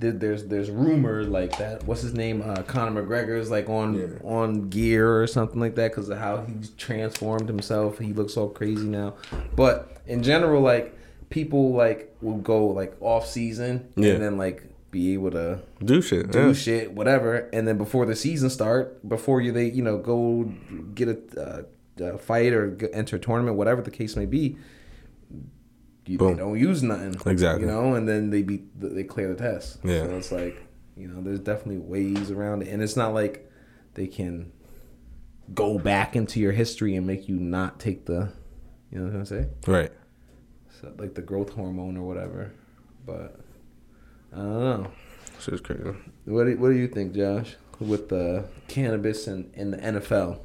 [0.00, 1.84] there's there's rumors like that.
[1.84, 2.42] What's his name?
[2.44, 6.70] Uh, Conor McGregor's like on on gear or something like that because of how he's
[6.70, 7.98] transformed himself.
[7.98, 9.14] He looks all crazy now.
[9.54, 10.96] But in general, like
[11.28, 14.14] people like will go like off season Yeah.
[14.14, 16.32] and then like be able to do shit.
[16.32, 16.52] do yeah.
[16.52, 20.52] shit, whatever, and then before the season start, before you they you know go
[20.94, 24.56] get a, uh, a fight or enter a tournament, whatever the case may be,
[26.06, 27.66] you they don't use nothing Exactly.
[27.66, 29.78] you know, and then they be they clear the test.
[29.84, 30.04] Yeah.
[30.04, 30.62] so it's like
[30.96, 33.50] you know, there's definitely ways around it, and it's not like
[33.94, 34.52] they can
[35.54, 38.32] go back into your history and make you not take the,
[38.90, 39.90] you know what I'm saying, Right.
[40.80, 42.52] so, like the growth hormone or whatever,
[43.06, 43.40] but.
[44.32, 44.90] I don't know.
[45.40, 45.82] Shit's crazy.
[46.26, 50.38] What do, what do you think, Josh, with the cannabis and in the NFL?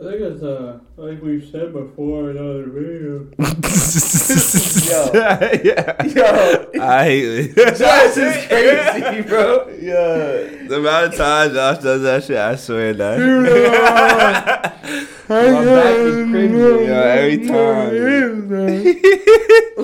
[0.00, 3.34] I think it's uh, like we've said before in other videos.
[5.62, 6.02] yeah.
[6.02, 7.54] Yo, I hate it.
[7.76, 9.68] Josh is crazy, bro.
[9.78, 13.18] Yeah, the amount of times Josh does that shit, I swear, dog.
[15.28, 16.56] My back is crazy.
[16.86, 17.92] Yeah, every time.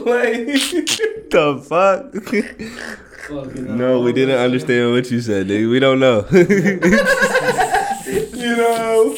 [0.07, 0.47] like,
[1.29, 2.15] the fuck?
[3.55, 5.69] No, we didn't understand what you said, dude.
[5.71, 6.25] We don't know.
[8.33, 9.15] you know.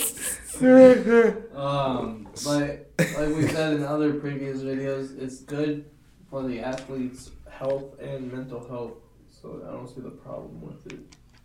[1.59, 5.85] Um, but like we said in other previous videos, it's good
[6.31, 8.93] for the athletes' health and mental health.
[9.29, 11.01] So I don't see the problem with it.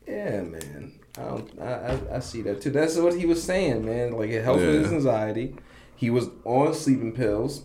[0.07, 0.91] Yeah, man.
[1.17, 2.71] I, don't, I, I I see that too.
[2.71, 4.11] That's what he was saying, man.
[4.11, 5.55] Like it helped with his anxiety.
[5.95, 7.63] He was on sleeping pills,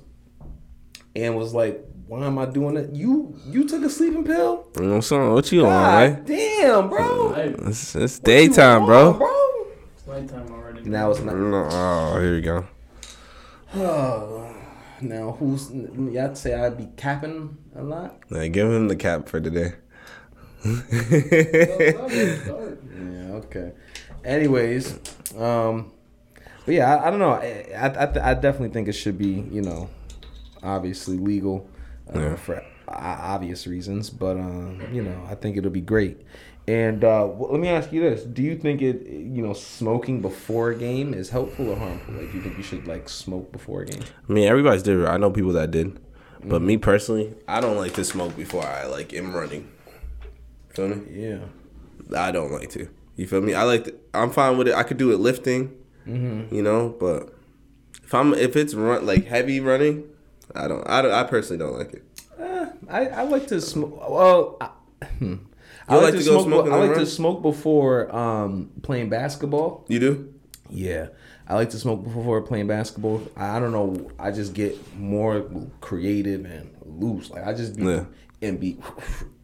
[1.16, 2.90] and was like, "Why am I doing it?
[2.92, 4.68] You you took a sleeping pill?
[4.76, 5.32] You know what I'm saying?
[5.32, 6.24] What you on, right?
[6.24, 7.34] damn, bro.
[7.66, 9.12] It's, it's daytime, on, bro.
[9.14, 9.66] bro.
[9.96, 10.57] it's nighttime already.
[10.88, 11.36] Now it's not.
[11.36, 12.66] No, oh, here you go.
[13.74, 14.54] Oh,
[15.02, 18.18] now who's y'all say I'd be capping a lot?
[18.30, 19.74] Yeah, give him the cap for today.
[22.08, 23.72] Yeah, okay.
[24.24, 24.98] Anyways,
[25.38, 25.92] um,
[26.64, 27.30] but yeah, I, I don't know.
[27.32, 29.88] I I, I I definitely think it should be you know,
[30.62, 31.68] obviously legal
[32.14, 32.36] uh, Yeah.
[32.36, 36.22] for obvious reasons, but um, you know, I think it'll be great.
[36.68, 40.68] And uh, let me ask you this: Do you think it, you know, smoking before
[40.68, 42.12] a game is helpful or harmful?
[42.12, 44.02] Like, do you think you should like smoke before a game?
[44.28, 45.08] I mean, everybody's different.
[45.08, 45.98] I know people that did,
[46.44, 49.66] but me personally, I don't like to smoke before I like am running.
[50.68, 51.06] Feel me?
[51.10, 51.38] Yeah.
[52.14, 52.86] I don't like to.
[53.16, 53.54] You feel me?
[53.54, 53.84] I like.
[53.84, 54.74] To, I'm fine with it.
[54.74, 55.74] I could do it lifting,
[56.50, 57.32] you know, but
[58.04, 60.04] if I'm if it's run like heavy running,
[60.54, 60.86] I don't.
[60.86, 61.12] I don't.
[61.12, 62.04] I personally don't like it.
[62.38, 64.06] Uh, I, I like to smoke.
[64.06, 65.36] Well, I, hmm.
[65.88, 66.44] I like, like to, to smoke.
[66.46, 69.84] smoking I like to smoke before um, playing basketball.
[69.88, 70.34] You do?
[70.70, 71.08] Yeah,
[71.46, 73.22] I like to smoke before playing basketball.
[73.36, 74.10] I, don't know.
[74.18, 75.48] I just get more
[75.80, 77.30] creative and loose.
[77.30, 78.04] Like I just be Yeah.
[78.42, 78.78] and be.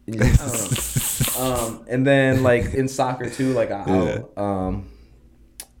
[1.39, 4.87] Um, and then like in soccer too, like I, I'll, um,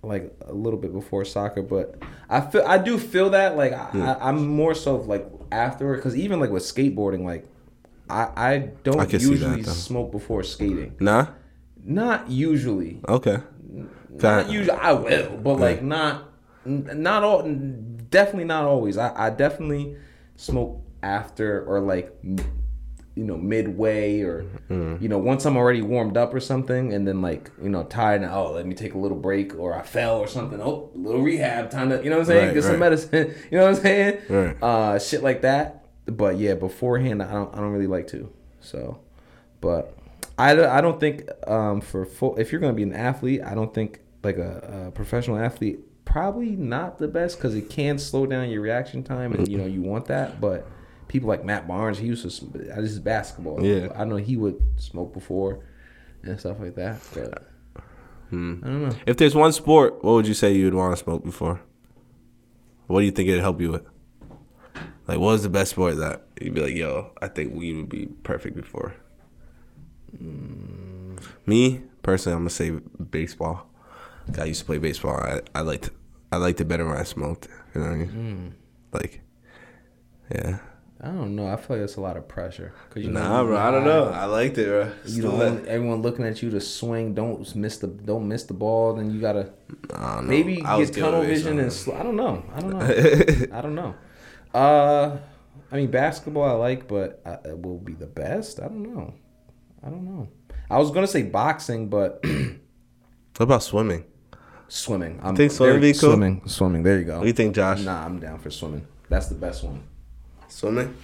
[0.01, 4.17] like a little bit before soccer, but I feel I do feel that like I,
[4.19, 7.47] I'm more so like afterward because even like with skateboarding, like
[8.09, 10.95] I I don't I see that, usually smoke before skating.
[10.99, 11.27] Nah.
[11.83, 12.99] Not usually.
[13.07, 13.37] Okay.
[13.71, 14.49] Not Fact.
[14.49, 14.77] usually.
[14.77, 16.29] I will, but like not
[16.65, 17.43] not all.
[18.09, 18.97] Definitely not always.
[18.97, 19.97] I, I definitely
[20.35, 24.99] smoke after or like you know midway or Mm.
[25.01, 28.21] you know once I'm already warmed up or something, and then like you know tired
[28.23, 30.59] and oh let me take a little break or I fell or something.
[30.61, 33.35] Oh, little rehab time to you know what I'm saying Right, get some medicine.
[33.51, 34.17] You know what I'm saying?
[34.29, 34.63] Right.
[34.63, 35.84] Uh, shit like that.
[36.05, 38.31] But yeah, beforehand I don't I don't really like to.
[38.61, 38.99] So,
[39.61, 39.97] but
[40.37, 43.55] I, don't- I don't think um, for full if you're gonna be an athlete, I
[43.55, 48.25] don't think like a, a professional athlete probably not the best because it can slow
[48.27, 50.39] down your reaction time and you know you want that.
[50.39, 50.67] But
[51.07, 53.63] people like Matt Barnes, he used to sm- this is basketball.
[53.65, 53.87] Yeah.
[53.95, 55.63] I know he would smoke before
[56.23, 56.99] and stuff like that.
[57.13, 57.43] But
[58.29, 58.55] Hmm.
[58.63, 58.95] I don't know.
[59.05, 61.61] If there's one sport, what would you say you'd want to smoke before?
[62.87, 63.85] What do you think it'd help you with?
[65.07, 67.89] Like, what was the best sport that you'd be like, yo, I think we would
[67.89, 68.95] be perfect before?
[70.21, 71.19] Mm.
[71.45, 73.69] Me personally, I'm gonna say baseball.
[74.39, 75.17] I used to play baseball.
[75.17, 75.89] I I liked
[76.31, 77.47] I liked it better when I smoked.
[77.73, 78.55] You know what I mean?
[78.91, 78.99] Mm.
[78.99, 79.21] Like,
[80.33, 80.59] yeah.
[81.01, 81.47] I don't know.
[81.47, 82.73] I feel like it's a lot of pressure.
[82.89, 83.57] Cause you Nah, bro.
[83.57, 84.05] I don't know.
[84.05, 84.91] I liked it, bro.
[85.05, 87.13] You don't want everyone looking at you to swing.
[87.13, 88.95] Don't miss the don't miss the ball.
[88.95, 89.51] Then you gotta
[89.93, 90.29] I don't know.
[90.29, 92.43] maybe get tunnel vision and sl- I don't know.
[92.55, 92.79] I don't know.
[93.57, 93.93] I don't know.
[94.55, 95.17] Uh,
[95.71, 98.59] I mean basketball I like, but I, it will be the best.
[98.59, 99.13] I don't know.
[99.85, 100.29] I don't know.
[100.69, 104.05] I was gonna say boxing, but What about swimming?
[104.67, 105.19] swimming.
[105.21, 106.09] I'm Think swimming there- be cool?
[106.11, 106.83] Swimming, swimming.
[106.83, 107.15] There you go.
[107.17, 107.81] What do you think, Josh?
[107.81, 108.87] Nah, I'm down for swimming.
[109.09, 109.83] That's the best one.
[110.47, 110.95] Swimming?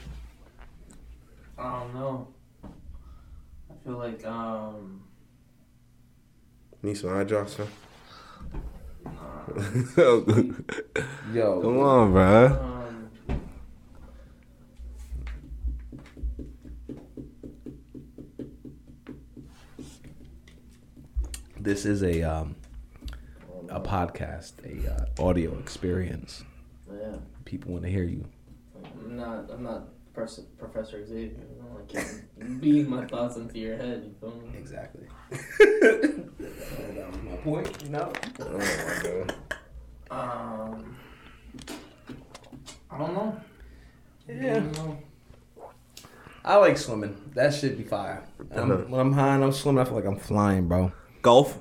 [1.60, 2.28] I don't know.
[2.64, 5.04] I feel like um.
[6.82, 7.68] Need some eye drops, man.
[11.34, 12.71] Yo, Come on, bro.
[21.64, 22.56] This is a um
[23.70, 26.44] a podcast, a uh, audio experience.
[26.92, 28.26] yeah, People want to hear you.
[28.84, 29.50] I'm not.
[29.52, 31.38] I'm not Pers- Professor Xavier.
[31.40, 34.04] I don't like can't beat my thoughts into your head.
[34.06, 34.58] You feel me?
[34.58, 35.08] Exactly.
[35.30, 37.90] that was my point.
[37.90, 38.12] No.
[38.40, 39.36] Oh my god.
[40.12, 40.98] Um,
[42.90, 43.42] I don't know.
[44.28, 44.54] I Yeah.
[44.56, 44.98] don't know.
[46.44, 47.16] I like swimming.
[47.36, 48.24] That should be fire.
[48.54, 50.92] I'm, when I'm high and I'm swimming, I feel like I'm flying, bro.
[51.22, 51.58] Golf?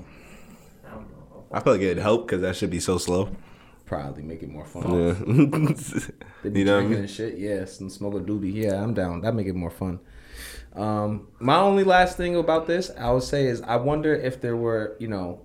[0.87, 1.45] I don't know.
[1.53, 3.31] I feel like it'd help because that should be so slow.
[3.87, 4.85] Probably make it more fun.
[4.93, 5.15] Yeah.
[6.43, 6.99] They be you know what I drinking mean?
[7.01, 7.39] and shit.
[7.39, 8.55] Yes, and smoke a doobie.
[8.55, 9.21] Yeah, I'm down.
[9.23, 10.01] That make it more fun.
[10.75, 14.57] Um, my only last thing about this, I would say, is I wonder if there
[14.57, 15.43] were, you know,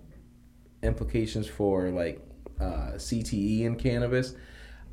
[0.84, 2.22] implications for like
[2.62, 4.36] uh, CTE in cannabis.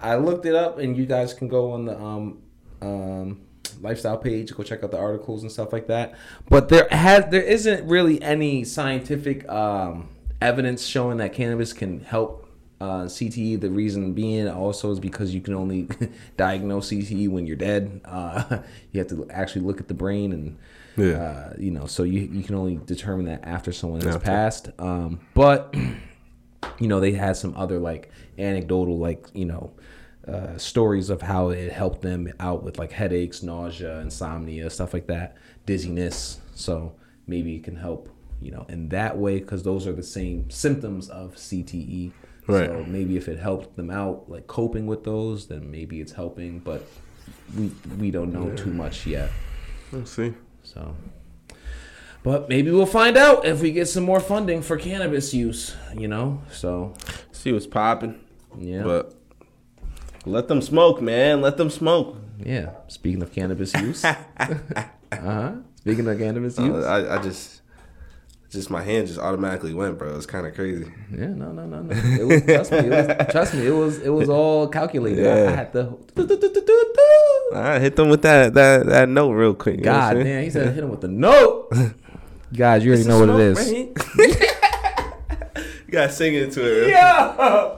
[0.00, 2.42] I looked it up, and you guys can go on the um,
[2.80, 3.42] um,
[3.80, 6.14] lifestyle page, go check out the articles and stuff like that.
[6.48, 10.08] But there has there isn't really any scientific um,
[10.40, 12.40] evidence showing that cannabis can help
[12.82, 15.86] Uh, CTE, the reason being also is because you can only
[16.36, 18.00] diagnose CTE when you're dead.
[18.04, 18.58] Uh,
[18.90, 20.58] you have to actually look at the brain and,
[20.96, 21.22] Yeah.
[21.22, 24.26] uh, you know, so you, you can only determine that after someone has After.
[24.26, 24.70] passed.
[24.80, 25.72] Um, but,
[26.80, 29.70] you know, they had some other like anecdotal, like, you know,
[30.26, 35.06] uh, stories of how it helped them out with like headaches, nausea, insomnia, stuff like
[35.08, 36.40] that, dizziness.
[36.54, 36.94] So
[37.26, 38.08] maybe it can help,
[38.40, 42.12] you know, in that way because those are the same symptoms of CTE.
[42.46, 42.66] Right.
[42.68, 46.58] So maybe if it helped them out, like coping with those, then maybe it's helping.
[46.60, 46.86] But
[47.56, 49.30] we we don't know too much yet.
[49.92, 50.34] Let's see.
[50.64, 50.96] So,
[52.22, 55.74] but maybe we'll find out if we get some more funding for cannabis use.
[55.96, 56.42] You know.
[56.50, 56.94] So
[57.32, 58.20] See what's popping.
[58.58, 58.82] yeah.
[58.82, 59.14] But
[60.24, 61.40] let them smoke, man.
[61.40, 62.16] Let them smoke.
[62.44, 62.70] Yeah.
[62.88, 64.04] Speaking of cannabis use.
[64.04, 64.14] uh
[65.12, 65.52] huh.
[65.76, 66.84] Speaking of cannabis Uh, use.
[66.84, 67.60] I, I just,
[68.50, 70.14] just my hand just automatically went, bro.
[70.16, 70.90] It's kind of crazy.
[71.10, 71.26] Yeah.
[71.28, 71.52] No.
[71.52, 71.66] No.
[71.66, 71.82] No.
[71.82, 71.94] No.
[71.94, 72.78] It was, trust me.
[72.78, 73.66] It was, trust me.
[73.66, 73.98] It was.
[74.00, 75.26] It was all calculated.
[75.26, 75.98] I, I had to.
[77.54, 79.82] I hit them with that that that note real quick.
[79.82, 80.22] God damn.
[80.24, 80.44] saying?
[80.44, 81.68] He said hit him with the note.
[82.54, 83.72] Guys, you already know what it is.
[83.72, 83.94] you
[85.90, 86.88] gotta sing into it.
[86.90, 87.76] Yeah.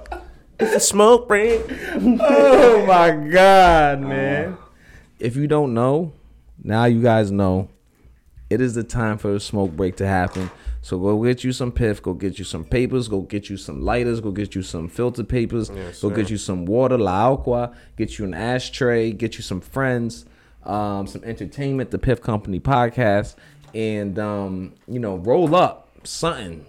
[0.64, 1.60] It's a smoke break.
[1.94, 4.56] Oh my god, man.
[5.20, 6.12] If you don't know,
[6.62, 7.68] now you guys know.
[8.50, 10.50] It is the time for the smoke break to happen.
[10.82, 13.80] So go get you some piff, go get you some papers, go get you some
[13.82, 16.14] lighters, go get you some filter papers, Yes, go sir.
[16.14, 20.26] get you some water, la aqua, get you an ashtray, get you some friends,
[20.64, 23.34] um, some entertainment, the Piff Company podcast,
[23.74, 26.66] and um, you know, roll up something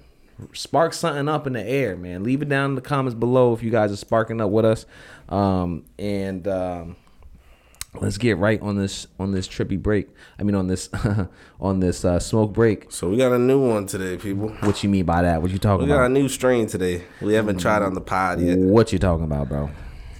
[0.53, 2.23] spark something up in the air, man.
[2.23, 4.86] Leave it down in the comments below if you guys are sparking up with us.
[5.29, 6.95] Um, and um,
[8.01, 10.09] let's get right on this on this trippy break.
[10.39, 10.89] I mean on this
[11.59, 12.91] on this uh, smoke break.
[12.91, 14.49] So we got a new one today, people.
[14.49, 15.41] What you mean by that?
[15.41, 15.93] What you talking about?
[15.93, 17.03] We got a new strain today.
[17.21, 18.57] We haven't tried on the pod yet.
[18.57, 19.69] What you talking about, bro?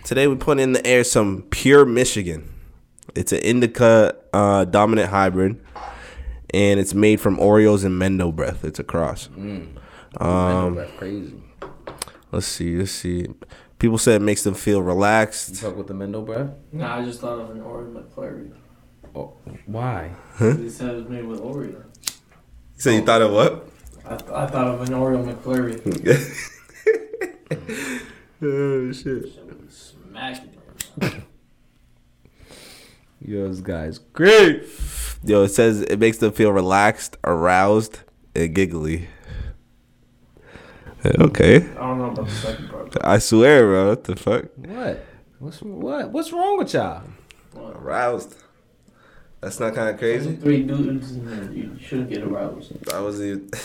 [0.04, 2.52] Today we put in the air some pure Michigan.
[3.16, 5.62] It's an indica uh, dominant hybrid,
[6.56, 8.64] and it's made from Oreos and Mendo breath.
[8.64, 9.28] It's a cross.
[9.28, 11.36] Um, that's crazy.
[12.32, 12.78] Let's see.
[12.78, 13.28] Let's see.
[13.78, 15.62] People said it makes them feel relaxed.
[15.62, 16.56] Talk with the Mendo, bro.
[16.72, 18.54] Nah, I just thought of an Oreo McFlurry.
[19.14, 19.34] Oh,
[19.66, 20.12] why?
[20.36, 20.54] Huh?
[20.54, 21.84] They said it was made with Oreo.
[22.78, 23.68] So you thought of what?
[24.06, 25.82] I, I thought of an Oreo McFlurry.
[28.42, 29.26] oh shit.
[29.70, 30.42] Smack
[31.02, 31.24] it.
[33.28, 34.64] Yo, this guy's great.
[35.24, 38.02] Yo, it says it makes them feel relaxed, aroused,
[38.36, 39.08] and giggly.
[41.04, 41.56] Eh, okay.
[41.56, 42.92] I don't know about the second part.
[42.92, 43.90] but I swear, bro.
[43.90, 44.46] What the fuck?
[44.58, 45.06] What?
[45.40, 46.12] What's what?
[46.12, 47.02] What's wrong with y'all?
[47.58, 48.36] Aroused.
[49.42, 50.36] That's not kind of crazy.
[50.36, 52.74] Three dudes, and you shouldn't get aroused.
[52.94, 53.50] I was even.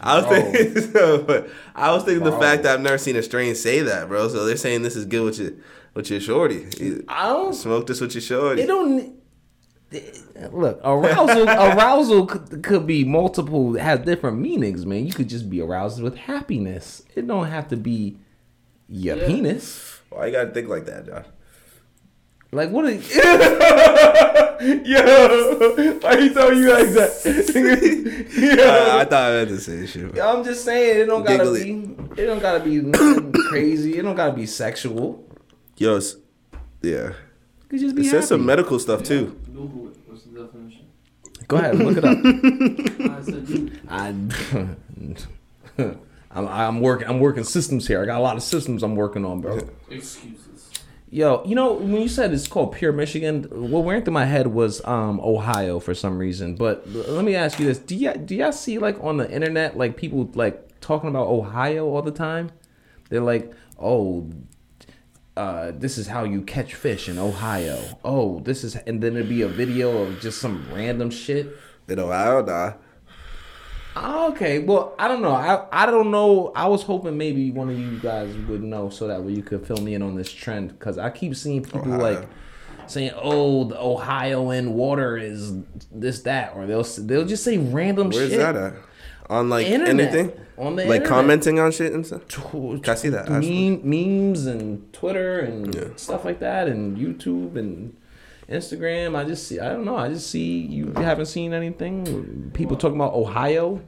[0.00, 1.50] I was thinking, but oh.
[1.74, 4.28] I was thinking the fact that I've never seen a strain say that, bro.
[4.28, 5.52] So they're saying this is good with your
[5.94, 6.66] with your shorty.
[6.78, 7.52] You I don't.
[7.54, 8.62] smoke this with your shorty.
[8.62, 9.16] It don't.
[10.52, 15.06] Look, arousal arousal could, could be multiple, has different meanings, man.
[15.06, 17.02] You could just be aroused with happiness.
[17.14, 18.16] It don't have to be
[18.88, 19.26] your Yeah.
[19.26, 20.00] penis.
[20.08, 21.26] Why you gotta think like that, Josh?
[22.52, 22.84] Like what?
[22.86, 22.90] Are,
[24.84, 27.12] yo, why you telling you like that?
[28.94, 30.14] I, I thought I had to say shit.
[30.14, 31.64] Yo, I'm just saying it don't gotta Giggly.
[31.64, 32.22] be.
[32.22, 32.80] It don't gotta be
[33.48, 33.98] crazy.
[33.98, 35.24] It don't gotta be sexual.
[35.76, 36.16] Yo, it's,
[36.82, 37.08] yeah.
[37.10, 37.14] It
[37.68, 39.38] could just be It says some medical stuff too.
[39.46, 39.96] Google it.
[40.06, 40.86] What's the definition?
[41.48, 42.18] Go ahead, look it up.
[43.18, 44.14] I said, dude, I,
[46.30, 47.08] I'm, I'm working.
[47.08, 48.02] I'm working systems here.
[48.02, 49.58] I got a lot of systems I'm working on, bro.
[49.90, 50.70] excuses.
[51.10, 54.46] Yo, you know when you said it's called Pure Michigan, what went through my head
[54.46, 56.54] was um Ohio for some reason.
[56.56, 59.30] But l- let me ask you this: Do y'all do y'all see like on the
[59.30, 62.50] internet like people like talking about Ohio all the time?
[63.10, 64.30] They're like, oh.
[65.36, 67.80] Uh, this is how you catch fish in Ohio.
[68.04, 71.48] Oh, this is, and then it'd be a video of just some random shit.
[71.88, 72.74] In Ohio, nah.
[73.96, 75.32] Oh, Okay, well, I don't know.
[75.34, 76.52] I I don't know.
[76.54, 79.66] I was hoping maybe one of you guys would know so that way you could
[79.66, 81.98] fill me in on this trend because I keep seeing people Ohio.
[82.20, 82.28] like
[82.86, 85.52] saying, "Oh, the Ohioan water is
[85.90, 88.38] this that," or they'll they'll just say random Where's shit.
[88.38, 88.74] that at?
[89.32, 90.14] On like Internet.
[90.14, 90.32] anything?
[90.58, 91.08] On the like internet.
[91.08, 92.28] commenting on shit and stuff.
[92.28, 95.84] Tw- I see that, meme- memes and Twitter and Yeah.
[95.96, 97.96] stuff like that, and YouTube and
[98.48, 99.16] Instagram.
[99.16, 99.58] I just see.
[99.58, 99.96] I don't know.
[99.96, 102.50] I just see you haven't seen anything.
[102.54, 103.80] People talking about Ohio.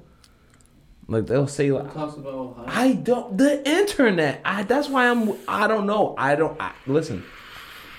[1.06, 1.92] Like they'll say like.
[1.92, 2.64] Talks about Ohio?
[2.66, 3.36] I don't.
[3.36, 4.40] The internet.
[4.44, 4.62] I.
[4.62, 5.34] That's why I'm.
[5.46, 6.14] I don't know.
[6.16, 6.58] I don't.
[6.60, 7.22] I, listen.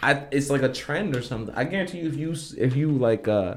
[0.02, 0.24] I.
[0.32, 1.54] It's like a trend or something.
[1.56, 3.56] I guarantee you, if you if you like uh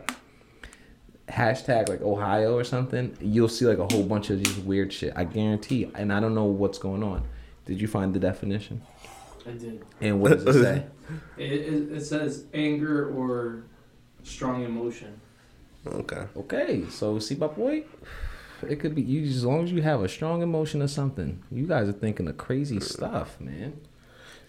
[1.28, 5.12] hashtag like Ohio or something, you'll see like a whole bunch of these weird shit.
[5.16, 5.90] I guarantee.
[5.94, 7.26] And I don't know what's going on.
[7.66, 8.82] Did you find the definition?
[9.46, 9.84] I did.
[10.00, 10.84] And what does it say?
[11.38, 13.64] It, it, it says anger or
[14.22, 15.18] strong emotion.
[15.86, 16.26] Okay.
[16.36, 17.84] okay, so see, my boy,
[18.68, 21.42] it could be you as long as you have a strong emotion or something.
[21.50, 23.80] You guys are thinking of crazy stuff, man.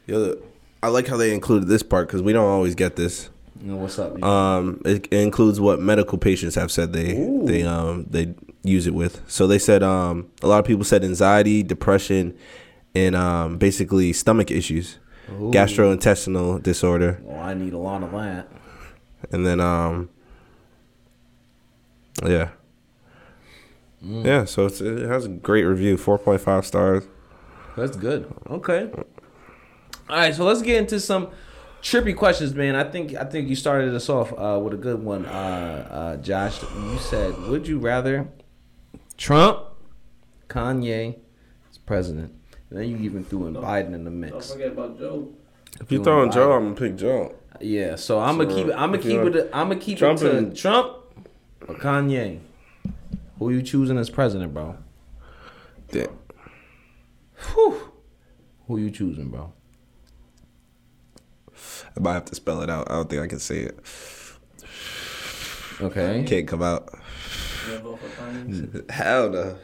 [0.06, 0.42] Yo,
[0.82, 3.30] I like how they included this part because we don't always get this.
[3.62, 4.22] What's up?
[4.24, 7.46] Um, it, it includes what medical patients have said they Ooh.
[7.46, 8.34] they um they
[8.64, 9.22] use it with.
[9.30, 12.38] So they said um a lot of people said anxiety, depression,
[12.96, 14.98] and um basically stomach issues,
[15.32, 15.52] Ooh.
[15.52, 18.48] gastrointestinal disorder, Oh, I need a lot of that.
[19.32, 20.10] and then um
[22.26, 22.50] yeah
[24.02, 24.46] yeah.
[24.46, 27.04] So it's, it has a great review, four point five stars.
[27.76, 28.34] That's good.
[28.50, 28.90] Okay.
[30.10, 31.28] All right, so let's get into some
[31.82, 32.76] trippy questions, man.
[32.76, 36.18] I think I think you started us off uh, with a good one, uh, uh,
[36.18, 36.62] Josh.
[36.62, 38.28] You said, "Would you rather
[39.18, 39.60] Trump,
[40.48, 41.18] Kanye
[41.72, 42.34] as president?"
[42.70, 44.52] And then you even threw in Biden in the Don't mix.
[44.52, 45.28] forget about Joe.
[45.82, 47.36] If you Doing throwing Joe, I'm gonna pick Joe.
[47.62, 48.74] Yeah, so I'm gonna So, keep it.
[48.74, 49.50] I'm gonna keep it.
[49.54, 50.96] I'm gonna keep Trump it to and- Trump
[51.68, 52.40] or Kanye.
[53.40, 54.76] Who you choosing as president, bro?
[55.92, 56.08] Yeah.
[57.54, 57.82] Whew.
[58.68, 59.54] Who you choosing, bro?
[61.96, 62.90] I might have to spell it out.
[62.90, 63.80] I don't think I can say it.
[65.82, 66.24] Okay.
[66.28, 66.90] Can't come out.
[67.68, 68.92] You gonna vote for Kanye?
[68.92, 69.58] Hell no.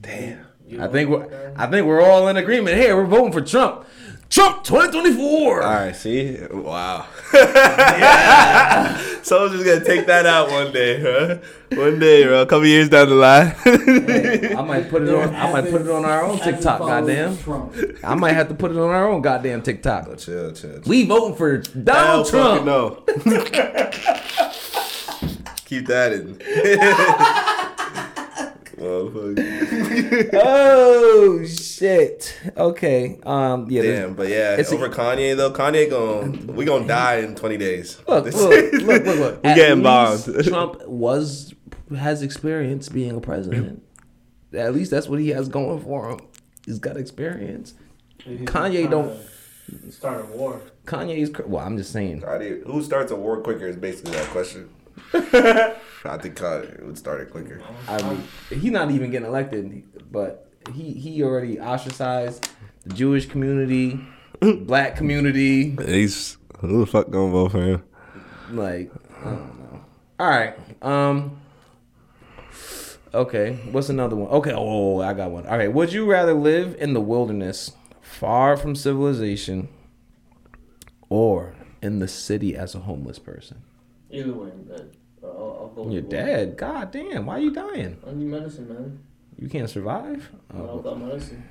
[0.00, 0.46] Damn.
[0.80, 2.96] I think we're I think we're all in agreement here.
[2.96, 3.84] We're voting for Trump.
[4.32, 5.62] Trump 2024.
[5.62, 6.38] All right, see?
[6.50, 7.06] Wow.
[7.34, 8.96] yeah.
[9.22, 11.36] Someone's just gonna take that out one day, huh?
[11.76, 12.40] One day, bro.
[12.40, 13.48] A couple years down the line.
[13.62, 15.34] Hey, I might put it on.
[15.36, 16.78] I might put it on our own TikTok.
[16.78, 17.36] followed Goddamn.
[17.36, 17.76] Trump.
[18.02, 20.06] I might have to put it on our own goddamn TikTok.
[20.16, 20.18] chill,
[20.52, 20.80] chill, chill.
[20.86, 22.64] We voting for Donald fucking Trump.
[22.64, 23.02] no.
[25.66, 26.38] Keep that in.
[28.82, 30.30] Motherfucker.
[30.44, 32.36] Oh shit.
[32.56, 33.18] Okay.
[33.24, 33.70] Um.
[33.70, 33.82] Yeah.
[33.82, 35.52] Damn, but yeah, It's a- over Kanye though.
[35.52, 37.98] Kanye going we gonna die in twenty days.
[38.08, 38.34] Look, look,
[38.72, 39.42] look, look, look.
[39.42, 40.24] we At getting bombed.
[40.44, 41.54] Trump was
[41.96, 43.82] has experience being a president.
[44.52, 46.20] At least that's what he has going for him.
[46.66, 47.74] He's got experience.
[48.18, 49.16] He's Kanye don't-
[49.90, 50.60] Start a war.
[50.86, 51.64] Kanye's cr- well.
[51.64, 52.20] I'm just saying.
[52.20, 54.68] Kanye, who starts a war quicker is basically that question.
[55.14, 57.60] I think it would start it quicker.
[57.88, 62.48] I mean, he's not even getting elected, but he he already ostracized
[62.84, 64.00] the Jewish community,
[64.40, 65.76] black community.
[65.84, 67.82] He's who the fuck gonna vote for him?
[68.50, 69.84] Like, I don't know.
[70.18, 70.54] All right.
[70.82, 71.38] Um.
[73.14, 73.58] Okay.
[73.70, 74.30] What's another one?
[74.30, 74.52] Okay.
[74.54, 75.46] Oh, I got one.
[75.46, 75.72] All right.
[75.72, 79.68] Would you rather live in the wilderness, far from civilization,
[81.08, 83.62] or in the city as a homeless person?
[84.10, 84.64] Either way, I'm
[85.22, 85.28] dead.
[85.30, 85.82] I'll, I'll go.
[85.90, 86.22] You're with war.
[86.24, 86.56] dead.
[86.56, 87.26] God damn.
[87.26, 87.98] Why are you dying?
[88.06, 88.98] I need medicine, man.
[89.38, 90.30] You can't survive.
[90.52, 90.76] Not Oh.
[90.76, 91.42] without medicine.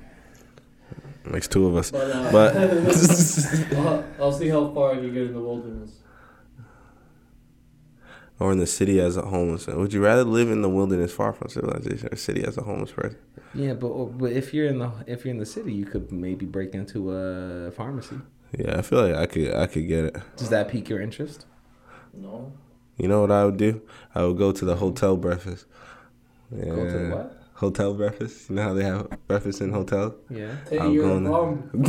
[1.24, 1.90] Makes two of us.
[1.90, 2.56] But, uh, But
[3.76, 5.90] I'll, I'll see how far I can get in the wilderness.
[8.40, 9.68] or in the city as a homeless.
[9.68, 9.78] man.
[9.78, 12.90] Would you rather live in the wilderness far from civilization or city as a homeless
[12.90, 13.16] person?
[13.54, 16.44] Yeah, but but if you're in the if you're in the city, you could maybe
[16.46, 18.16] break into a pharmacy.
[18.58, 20.16] Yeah, I feel like I could I could get it.
[20.36, 21.46] Does that pique your interest?
[22.12, 22.52] No.
[23.02, 23.82] You know what I would do?
[24.14, 25.64] I would go to the hotel breakfast.
[26.56, 26.66] Yeah.
[26.66, 27.38] Go to the what?
[27.54, 28.48] Hotel breakfast.
[28.48, 30.14] You know how they have breakfast in hotels?
[30.30, 30.54] Yeah.
[30.70, 31.68] Hey, I'm you're going wrong.
[31.74, 31.82] I'm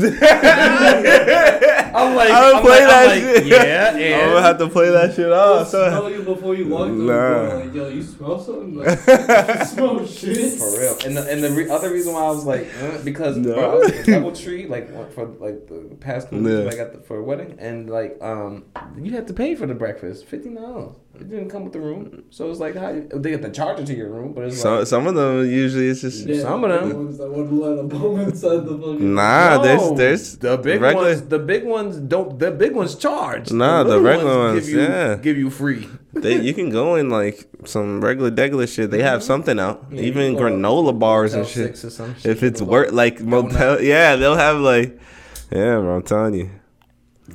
[2.15, 3.43] like, I would I'm play like, that I'm shit.
[3.43, 5.59] like, yeah, I'm and gonna have to play that shit off.
[5.59, 5.89] I'll So.
[5.89, 7.07] smell you before you walk through.
[7.07, 7.49] Nah.
[7.49, 7.59] Bro.
[7.65, 8.75] Like, yo, you smell something?
[8.75, 10.53] Like, you smell shit.
[10.59, 10.97] for real.
[11.05, 13.53] And the, and the re- other reason why I was like, uh, because No.
[13.53, 16.63] bro, I was at the DoubleTree like for like the past couple Yeah.
[16.65, 18.65] weeks, like at the, for a wedding, and like um,
[18.99, 20.95] you had to pay for the breakfast, fifteen dollars.
[21.15, 23.85] It didn't come with the room, so it's like how you, they get the charger
[23.85, 26.63] to your room, but it's Some like some of them usually it's just Yeah, Some
[26.63, 26.89] of them.
[26.89, 29.57] The ones that want to let a bomb inside the nah.
[29.57, 31.09] No, there's there's the big regular.
[31.09, 31.21] ones.
[31.21, 32.39] The big ones don't.
[32.39, 33.51] The big ones charge.
[33.51, 35.15] Nah, the little regular ones, give you, yeah.
[35.15, 35.87] give you free.
[36.13, 38.89] They, you can go in like some regular degular shit.
[38.89, 39.27] They have mm-hmm.
[39.27, 41.77] something out, Yeah, even granola bars and shit.
[41.77, 42.25] Six or some shit.
[42.25, 44.99] If it's They'll work like motel, yeah, they'll have like,
[45.51, 45.97] yeah, bro.
[45.97, 46.49] I'm telling you,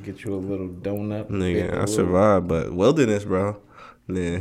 [0.03, 1.29] Get you a little donut.
[1.29, 3.57] nigga, bit, a I little- survived, but wilderness, bro.
[4.11, 4.39] Yeah,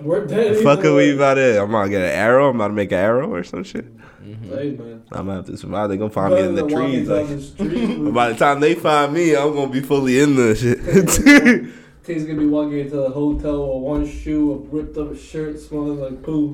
[0.00, 0.62] We're dead.
[0.64, 1.58] fuck are we about it?
[1.60, 2.48] I'm about to get an arrow.
[2.48, 3.84] I'm about to make an arrow or some shit.
[4.24, 5.02] Hey, man.
[5.12, 5.90] I'm gonna have to survive.
[5.90, 7.08] They gonna find me in the Better trees.
[7.08, 10.78] Like, the by the time they find me, I'm gonna be fully in the shit.
[12.06, 16.00] He's gonna be walking into the hotel with one shoe, a ripped up shirt, smelling
[16.00, 16.48] like poo.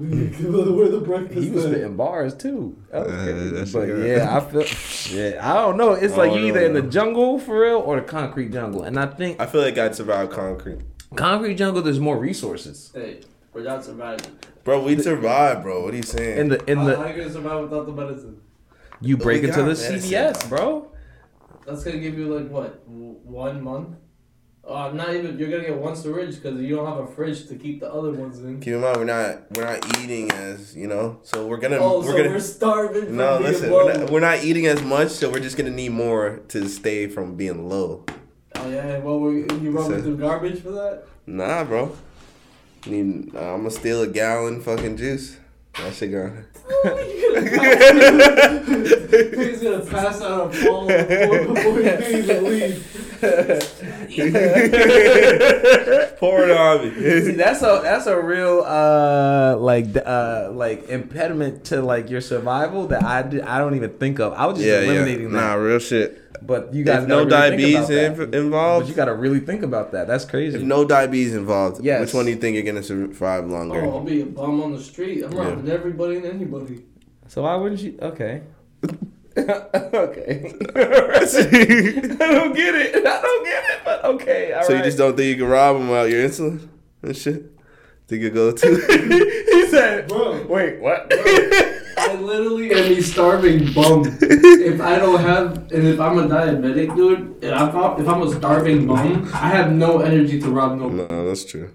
[0.74, 1.70] Where the breakfast He was at?
[1.72, 2.76] spitting bars too.
[2.90, 4.62] That was Uh, that's but yeah, I feel.
[4.64, 5.92] Shit, I don't know.
[5.92, 8.82] It's I like don't you either in the jungle for real or the concrete jungle,
[8.82, 10.80] and I think I feel like I'd survive concrete,
[11.16, 12.90] concrete jungle there's more resources.
[12.94, 13.20] Hey,
[13.52, 14.38] we're not surviving.
[14.64, 14.82] bro.
[14.82, 15.82] We'd survive, bro.
[15.84, 16.38] What are you saying?
[16.38, 18.40] In the in how, the how you gonna survive without the medicine?
[19.00, 20.00] You break we into got, the man.
[20.00, 20.90] CVS, bro.
[21.66, 23.96] That's gonna give you like what w- one month?
[24.66, 25.38] Uh, not even.
[25.38, 28.12] You're gonna get one syringe because you don't have a fridge to keep the other
[28.12, 28.60] ones in.
[28.60, 32.00] Keep in mind, we're not we're not eating as you know, so we're gonna Oh,
[32.00, 33.06] we're so gonna we're starving.
[33.06, 35.70] From no being listen, we're not, we're not eating as much, so we're just gonna
[35.70, 38.04] need more to stay from being low.
[38.68, 41.04] Oh yeah, well, we you run me So- through garbage for that?
[41.26, 41.96] Nah, bro.
[42.86, 45.36] Need uh, I'm gonna steal a gallon fucking juice.
[45.76, 46.44] That shit going.
[49.38, 52.94] He's gonna pass out and fall before, before he can even leave.
[56.18, 56.94] Pour it on me.
[57.20, 57.32] See, me.
[57.32, 63.02] that's a that's a real uh like uh like impediment to like your survival that
[63.02, 64.32] I did, I don't even think of.
[64.34, 64.90] I was just yeah, yeah.
[64.92, 66.22] eliminating Nah, real shit.
[66.42, 68.84] But you guys no really diabetes about in- involved?
[68.86, 70.06] But you got to really think about that.
[70.06, 70.56] That's crazy.
[70.58, 72.00] If no diabetes involved, Yes.
[72.00, 73.80] which one do you think you're gonna survive longer?
[73.84, 75.24] Oh, I'll be a bum on the street.
[75.24, 75.48] I'm Yeah.
[75.50, 76.84] robbing everybody and anybody.
[77.28, 77.98] so why wouldn't you?
[78.00, 78.42] Okay.
[79.38, 80.54] okay.
[80.74, 83.06] I don't get it.
[83.06, 83.80] I don't get it.
[83.84, 84.52] But okay.
[84.52, 86.68] all so you just don't think you can rob them without your insulin
[87.02, 87.52] and shit?
[88.08, 88.66] Think you go to?
[89.52, 90.46] he said, Bro.
[90.48, 91.67] "Wait, what?" I
[92.38, 94.04] literally am a starving bum.
[94.22, 98.22] if I don't have, and if I'm a diabetic, dude, and if I'm, if I'm
[98.22, 100.88] a starving bum, I have no energy to rob no.
[100.88, 101.74] no, that's true.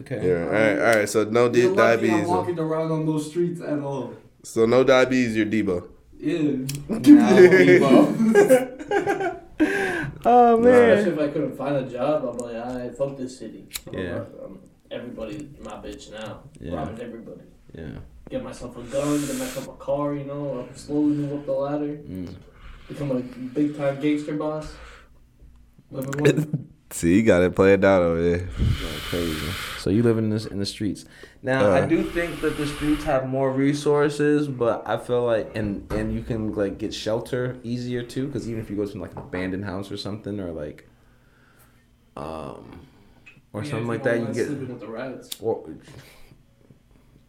[0.00, 0.26] okay.
[0.26, 0.44] Yeah.
[0.44, 0.78] All right.
[0.78, 1.08] All right.
[1.08, 2.28] So no di- You're lucky I'm diabetes.
[2.28, 4.14] walking around on those streets at all.
[4.44, 5.36] So no diabetes.
[5.36, 5.88] You're Debo.
[6.18, 6.66] Yeah.
[6.98, 7.98] Debo.
[10.24, 10.98] Oh man.
[10.98, 13.68] Especially if I couldn't find a job, I'm like, I fuck this city.
[13.92, 14.24] Yeah.
[14.42, 16.42] Um, everybody, my bitch now.
[16.60, 16.74] Yeah.
[16.74, 17.42] Robbing everybody.
[17.74, 17.98] Yeah.
[18.30, 21.52] Get myself a gun, get myself a car, you know, I'll slowly move up the
[21.52, 21.96] ladder.
[21.96, 22.34] Mm.
[22.88, 24.74] Become a big time gangster boss.
[26.90, 28.48] See, you got it played out over there.
[29.10, 29.50] Crazy.
[29.78, 31.04] So you live in this in the streets.
[31.42, 31.86] Now I Uh.
[31.86, 36.22] do think that the streets have more resources, but I feel like and and you
[36.22, 39.64] can like get shelter easier too, because even if you go to like an abandoned
[39.64, 40.88] house or something, or like,
[42.16, 42.80] um,
[43.52, 45.30] or Yeah, something like that, you don't can mind get sleeping with the rabbits.
[45.40, 45.64] or.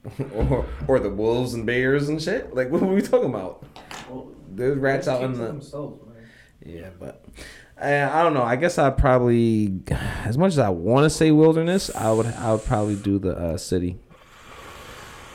[0.34, 2.54] Or, or the wolves and bears and shit.
[2.56, 3.66] Like what were we talking about?
[4.10, 6.26] Well, There's rats out in the themselves, man.
[6.66, 7.26] Yeah, but
[7.82, 8.44] uh, I don't know.
[8.44, 9.82] I guess I probably,
[10.26, 13.36] as much as I want to say wilderness, I would I would probably do the
[13.36, 13.98] uh, city.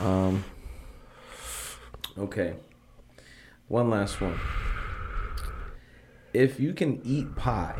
[0.00, 0.44] Um.
[2.18, 2.54] Okay.
[3.68, 4.38] One last one.
[6.32, 7.78] If you can eat pie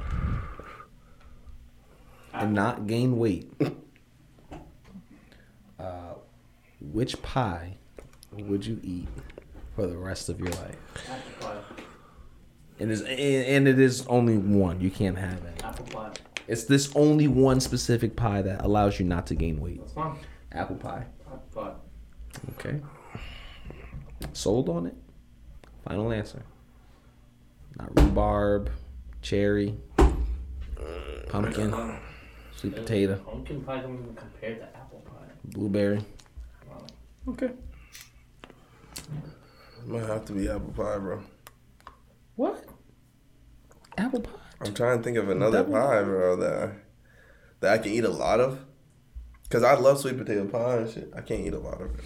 [2.33, 3.53] and not gain weight,
[6.93, 7.77] which pie
[8.33, 9.09] would you eat
[9.75, 10.77] for the rest of your life?
[11.09, 11.57] Apple pie.
[12.81, 14.81] And, it's, and it is only one.
[14.81, 15.63] You can't have it.
[15.65, 16.13] Apple pie.
[16.47, 19.79] It's this only one specific pie that allows you not to gain weight.
[19.81, 20.17] That's fine.
[20.53, 21.07] Apple pie.
[21.27, 21.73] Apple pie.
[22.59, 22.81] Okay.
[24.33, 24.95] Sold on it.
[25.85, 26.43] Final answer.
[27.79, 28.71] Not rhubarb,
[29.23, 29.77] cherry,
[31.29, 31.99] pumpkin,
[32.57, 35.33] sweet potato, Pumpkin pie don't even compare to apple pie.
[35.45, 36.01] blueberry.
[37.29, 37.51] Okay.
[39.87, 41.23] Might have to be apple pie, bro.
[42.37, 42.65] What?
[43.97, 44.31] Apple pie.
[44.61, 46.71] I'm trying to think of another Double pie, bro, that I,
[47.61, 48.61] that I can eat a lot of.
[49.51, 51.13] Cause I love sweet potato pie and shit.
[51.15, 52.01] I can't eat a lot of it.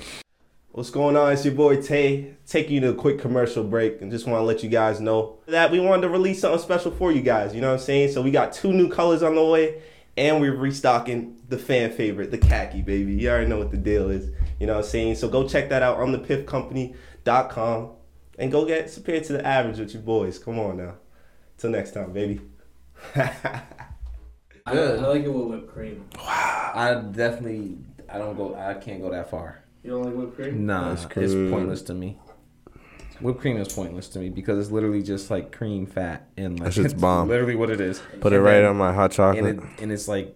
[0.72, 1.32] What's going on?
[1.32, 4.44] It's your boy Tay, taking you to a quick commercial break, and just want to
[4.44, 7.54] let you guys know that we wanted to release something special for you guys.
[7.54, 8.12] You know what I'm saying?
[8.12, 9.80] So we got two new colors on the way,
[10.18, 13.14] and we're restocking the fan favorite, the khaki, baby.
[13.14, 14.30] You already know what the deal is.
[14.58, 15.14] You know what I'm saying?
[15.14, 17.90] So go check that out on the thepiffcompany.com
[18.38, 20.38] and go get superior to the average with your boys.
[20.38, 20.94] Come on now.
[21.56, 22.40] Till next time, baby.
[23.14, 23.62] I,
[24.66, 26.04] I like it with whipped cream.
[26.16, 26.72] Wow.
[26.74, 27.78] I definitely.
[28.08, 28.54] I don't go.
[28.54, 29.62] I can't go that far.
[29.82, 30.66] You don't like whipped cream?
[30.66, 31.50] Nah, it's cream.
[31.50, 32.18] pointless to me.
[33.20, 36.66] Whipped cream is pointless to me because it's literally just like cream, fat, and like
[36.68, 37.28] That shit's it's bomb.
[37.28, 38.00] Literally what it is.
[38.20, 39.56] Put it And right then- on my hot and chocolate.
[39.56, 40.34] it and it's like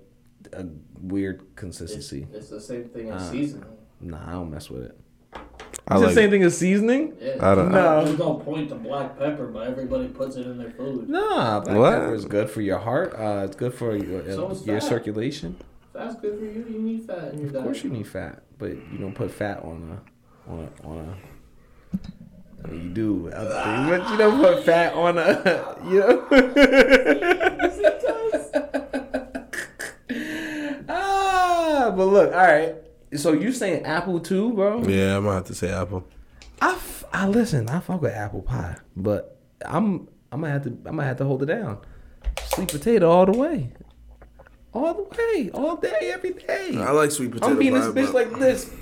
[0.53, 0.67] a
[1.01, 2.27] weird consistency.
[2.33, 3.67] it's the same thing as Uh, seasoning.
[4.01, 4.99] Nah, I don't mess with it.
[5.35, 7.15] I it's like the same thing as seasoning.
[7.21, 7.37] Yeah.
[7.41, 8.05] I don't- No.
[8.05, 11.09] There's no point to black pepper, but everybody puts it in their food.
[11.09, 11.91] Nah, black What?
[12.01, 13.15] pepper is good for your heart.
[13.15, 14.89] Uh, it's good for your, uh, So is your fat.
[14.89, 15.57] circulation.
[15.93, 16.65] That's good for you.
[16.69, 17.65] You need fat in your Of diet.
[17.65, 21.99] course, you need fat, but you don't put fat on a on a on a.
[22.65, 25.77] I mean, you do other things, but you don't put fat on a.
[25.89, 26.27] You know.
[30.89, 32.75] ah, but look, all right.
[33.17, 34.83] So you saying apple too, bro?
[34.85, 36.07] yeah, I'm gonna have to say apple.
[36.61, 37.69] I, f- I listen.
[37.69, 41.25] I fuck with apple pie, but I'm I'm gonna have to I'm gonna have to
[41.25, 41.79] hold it down.
[42.55, 43.73] Sweet potato all the way,
[44.73, 46.77] all the way, all day, every day.
[46.79, 48.73] I like sweet potato I'm being pie, this bitch like this.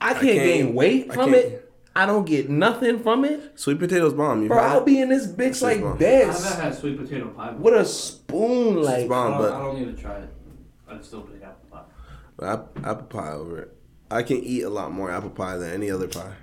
[0.00, 1.65] I can't, can't- gain weight I from can't- it.
[1.96, 3.58] I don't get nothing from it.
[3.58, 4.42] Sweet potatoes bomb.
[4.42, 5.94] You Bro, had I'll be in this bitch like bomb.
[5.94, 7.52] I this haven't had sweet potato pie.
[7.52, 10.28] What a spoon, like I bomb, don't, but I don't need to try it.
[10.88, 12.46] I'd still pick apple pie.
[12.46, 13.76] Apple, apple pie over it.
[14.10, 16.34] I can eat a lot more apple pie than any other pie.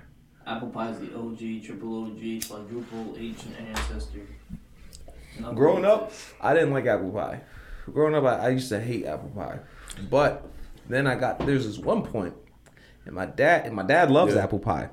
[0.46, 4.26] Apple pie is the OG, triple OG, quadruple ancient ancestor.
[5.40, 7.40] Nothing Growing beats up, I didn't like apple pie.
[7.92, 9.60] Growing up, I, I used to hate apple pie.
[10.10, 10.46] But
[10.88, 12.34] then I got there's this one point,
[13.06, 14.42] and my dad and my dad loves Yeah.
[14.42, 14.90] apple pie.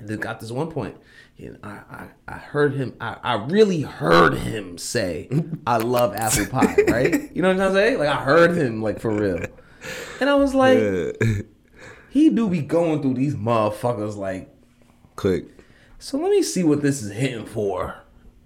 [0.00, 0.96] Then got this one point,
[1.38, 2.94] and I, I, I heard him.
[3.00, 5.28] I, I really heard him say,
[5.66, 7.30] "I love apple pie." Right?
[7.34, 7.98] You know what I'm saying?
[7.98, 9.44] Like I heard him, like for real.
[10.20, 11.12] And I was like, Yeah.
[12.10, 14.48] he do be going through these motherfuckers like
[15.16, 15.44] Quick.
[15.98, 17.96] so let me see what this is hitting for.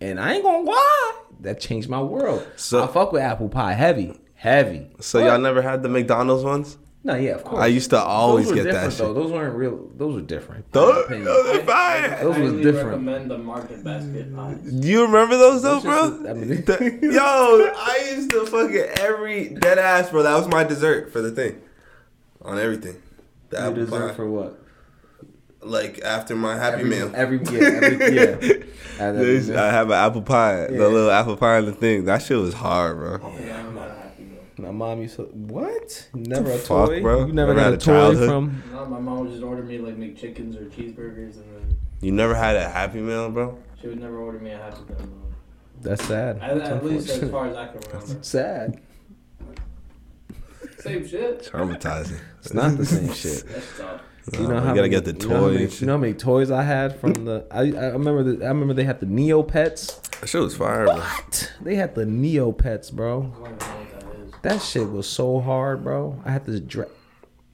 [0.00, 2.46] And I ain't gonna lie, that changed my world.
[2.56, 4.88] So- I fuck with apple pie heavy, heavy.
[5.00, 6.76] So y'all never had the McDonald's ones?
[7.06, 7.62] No, yeah, of course.
[7.62, 8.98] I used to always those were get that different, shit.
[9.06, 9.14] though.
[9.14, 9.88] Those weren't real.
[9.96, 10.64] Those were different.
[10.64, 11.24] in Those, my opinion.
[11.24, 12.18] those I.
[12.20, 12.86] Those was highly different.
[12.88, 14.58] recommend the market basket pies.
[14.72, 16.10] Do you remember those though, Those bro?
[16.10, 20.24] just- I mean- The- yo, I used to fucking every dead ass, bro.
[20.24, 21.62] That was my dessert for the thing,
[22.42, 23.00] on everything.
[23.50, 24.14] The You apple deserve pie.
[24.16, 24.62] for what?
[25.62, 27.10] like after my happy Every meal.
[27.14, 28.62] Every yeah, every, yeah.
[29.00, 30.78] And There's- I have an apple pie, Yeah.
[30.78, 32.04] the little apple pie and the thing.
[32.04, 33.32] That shit was hard, bro.
[33.44, 33.62] Yeah,
[34.58, 36.08] my mom used to what?
[36.14, 37.26] Never a fuck, toy, bro?
[37.26, 38.62] You never, Never got had a a toy from.
[38.72, 42.34] No, my mom would just order me like McChickens or cheeseburgers, and then You never
[42.34, 43.58] had a happy meal, bro?
[43.80, 45.08] she would never order me a happy meal.
[45.82, 46.38] That's sad.
[46.40, 48.22] At, That's at least as far as I can remember.
[48.22, 48.80] sad.
[50.78, 51.42] Same shit.
[51.44, 52.18] Traumatizing.
[52.46, 53.44] It's not the same shit.
[53.48, 54.00] That's tough.
[54.32, 56.14] You know how you gotta many, get the you know many- You know how many
[56.14, 57.44] toys I had from the?
[57.50, 58.44] I, I remember the.
[58.44, 60.00] I remember they had the Neopets.
[60.20, 61.02] that shit was fire, bro.
[61.60, 63.32] They had the Neopets, bro.
[64.48, 64.62] That is.
[64.62, 66.20] That shit was so hard, bro.
[66.24, 66.88] I had to drag.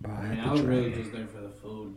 [0.01, 0.77] Bro, I I mean, had I to was drag.
[0.79, 1.95] really just there for the food.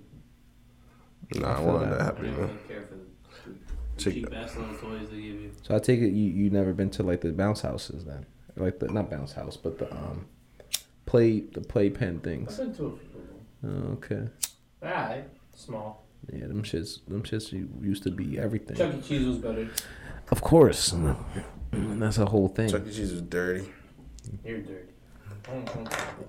[1.35, 1.89] Nah, I feel wanted that.
[1.91, 2.47] that I happy didn't meal.
[2.47, 3.51] really care for the,
[3.95, 5.51] the Chick- cheap ass little toys they give you.
[5.63, 8.25] So I take it you you never been to like the bounce houses then,
[8.55, 10.25] like the not bounce house, but the um,
[11.05, 12.57] play the playpen I've things.
[12.57, 13.09] been to a few.
[13.67, 14.27] Oh, okay.
[14.83, 16.05] Alright, small.
[16.31, 17.51] Yeah, them shits, them shits
[17.83, 18.75] used to be everything.
[18.77, 19.01] Chuck E.
[19.01, 19.67] Cheese was better.
[20.31, 21.15] Of course, and
[22.01, 22.69] that's a whole thing.
[22.69, 22.91] Chuck E.
[22.91, 23.67] Cheese was dirty.
[24.45, 24.91] You're dirty.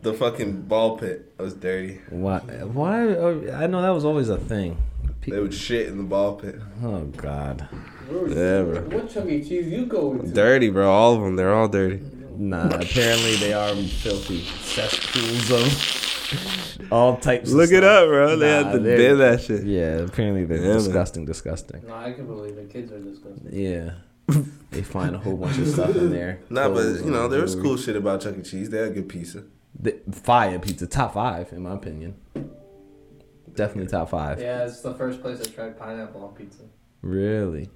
[0.02, 2.00] The fucking ball pit was dirty.
[2.10, 2.38] Why?
[2.38, 3.00] Why?
[3.08, 4.76] oh, I know that was always a thing.
[5.22, 6.56] Pe- They would shit in the ball pit.
[6.82, 7.66] Oh God.
[8.10, 8.82] Yeah, bro.
[8.90, 9.42] What Chuck E.
[9.42, 10.26] Cheese you go to?
[10.30, 10.90] Dirty, bro.
[10.90, 11.36] All of them.
[11.36, 12.02] They're all dirty.
[12.36, 12.66] Nah.
[12.66, 17.50] Apparently they are filthy cesspools of all types.
[17.50, 18.02] of Look it stuff.
[18.02, 18.36] up, bro.
[18.36, 19.64] They Nah, had to they're- that shit.
[19.64, 20.00] Yeah.
[20.04, 20.76] Apparently they're Yeah, man.
[20.76, 21.24] disgusting.
[21.24, 21.82] Disgusting.
[21.88, 22.70] No, I can believe it.
[22.70, 23.48] Kids are disgusting.
[23.52, 23.92] Yeah.
[24.70, 26.40] they find a whole bunch of stuff in there.
[26.50, 28.42] Nah, but you know and there was cool shit about Chuck E.
[28.42, 28.70] Cheese.
[28.70, 29.44] They had good pizza.
[29.78, 32.16] The, fire pizza, top five in my opinion.
[33.54, 34.40] Definitely top five.
[34.40, 36.62] Yeah, it's the first place I tried pineapple on pizza.
[37.00, 37.70] Really?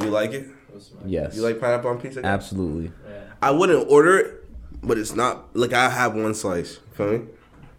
[0.00, 0.46] You like it?
[0.74, 0.82] It.
[1.06, 1.36] Yes.
[1.36, 2.24] You like pineapple on pizza?
[2.24, 2.92] Absolutely.
[3.08, 3.22] Yeah.
[3.40, 4.44] I wouldn't order it,
[4.82, 6.78] but it's not like I have one slice.
[6.94, 7.24] Feel me?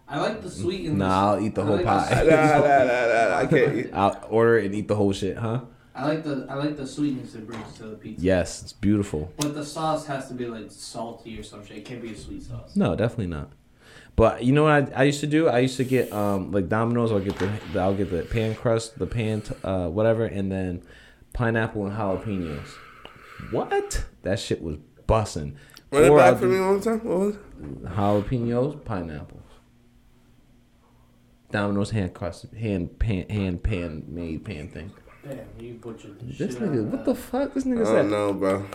[0.08, 2.24] I like the sweet and the Nah, I'll eat the I whole like pie.
[2.24, 3.38] The, nah, nah, nah, nah.
[3.38, 3.90] I can't eat.
[3.94, 5.62] I'll order it and eat the whole shit, huh?
[5.96, 8.24] I like the I like the sweetness it brings to the pizza.
[8.26, 9.32] Yes, it's beautiful.
[9.38, 11.78] But the sauce has to be like salty or some shit.
[11.78, 12.76] It can't be a sweet sauce.
[12.76, 13.52] No, definitely not.
[14.18, 15.48] But you know what I, I used to do?
[15.48, 17.12] I used to get um like Domino's.
[17.14, 20.52] I'll get the, the I'll get the pan crust, the pan t- uh whatever, and
[20.52, 20.82] then
[21.34, 22.68] pineapple and jalapenos.
[23.52, 24.04] What?
[24.24, 24.78] That shit was
[25.08, 25.56] bussing.
[25.92, 27.00] Run it Or back I'll for do me one more time.
[27.06, 27.86] What was it?
[27.86, 29.42] Jalapenos, pineapples.
[31.52, 34.92] Domino's hand crust, hand pan, hand pan made pan thing.
[35.28, 37.06] Damn, you butchered This shit nigga, of what that.
[37.06, 37.54] the fuck?
[37.54, 38.06] This nigga I nigga don't said.
[38.12, 38.66] know, bro.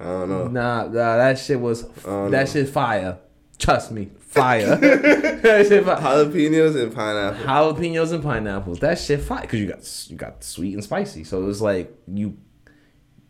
[0.00, 0.46] I don't know.
[0.48, 2.44] Nah, nah, that shit was that no.
[2.46, 3.18] shit fire.
[3.58, 4.76] Trust me, fire.
[4.76, 5.96] that shit fire.
[6.00, 7.44] Jalapenos and pineapple.
[7.44, 8.78] Jalapenos and pineapples.
[8.80, 11.24] That shit fire because you got you got sweet and spicy.
[11.24, 12.38] So it was like you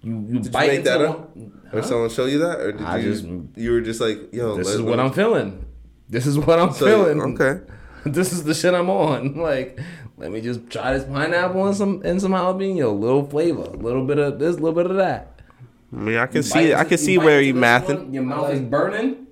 [0.03, 1.75] you you Did you bite make into that one- up?
[1.75, 3.25] Or someone show you that, or did I you just-
[3.57, 5.65] you were just like, yo, This is what me- I'm feeling.
[6.09, 7.21] This is what I'm So, feeling.
[7.41, 7.61] Okay.
[8.07, 9.35] This is the shit I'm on.
[9.51, 9.79] Like,
[10.21, 12.85] let me just try this pineapple and some and some jalapeno.
[12.85, 15.41] A little flavor, a little bit of this, a little bit of that.
[15.93, 17.97] I mean, I can You see, bite I can see bite where you this mathing.
[18.05, 19.27] one, Your mouth is burning,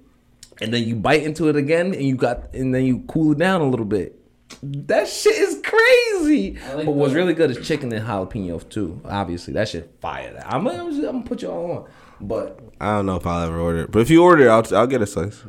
[0.61, 3.39] and then you bite into it again, and you got, and then you cool it
[3.39, 4.14] down a little bit.
[4.62, 6.59] That shit is crazy.
[6.74, 9.01] Like but what's really good is chicken and jalapenos too.
[9.05, 10.43] Obviously, that shit fire.
[10.47, 11.84] I'm, I'm, just- I'm gonna put you all on.
[12.20, 14.76] But I don't know if I'll ever order it, but if you order, it, I'll
[14.76, 15.45] I'll get a slice.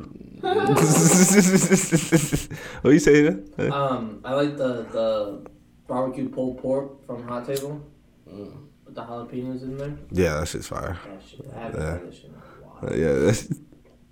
[2.82, 3.36] What you say?
[3.56, 3.70] Huh?
[3.72, 5.46] Um, I like the the
[5.86, 7.80] barbecue pulled pork from Hot Table
[8.26, 9.94] with the jalapenos in there.
[10.10, 10.98] Yeah, that shit's fire.
[11.06, 11.90] That shit, I haven't Yeah.
[11.98, 12.78] tried that shit in a while.
[12.92, 13.48] Uh, yeah, that's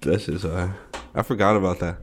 [0.01, 0.77] that shit's fire.
[1.15, 1.97] I forgot about that.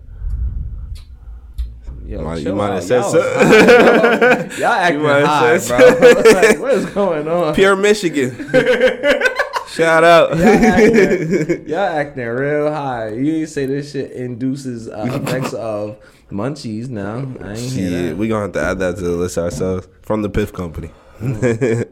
[2.05, 3.17] Yo, Might- you might have said Y'all so.
[3.17, 4.57] was high, bro.
[4.57, 5.77] Y'all acting might high, bro.
[6.33, 7.53] like, what is going on?
[7.55, 8.49] Pure Michigan.
[9.75, 10.37] Shout out.
[10.37, 13.09] Y'all acting, y'all acting real high.
[13.09, 15.97] You ain't say this shit induces uh, effects of
[16.31, 16.89] munchies.
[16.89, 18.17] Now I ain't hear Yeah, that.
[18.17, 20.91] we gonna have to add that to the list ourselves from the Piff Company.
[21.21, 21.83] yeah,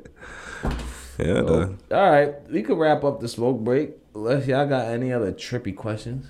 [1.17, 1.77] dog.
[1.91, 3.91] All right, we could wrap up the smoke break.
[4.15, 6.27] Unless y'all got any other trippy questions.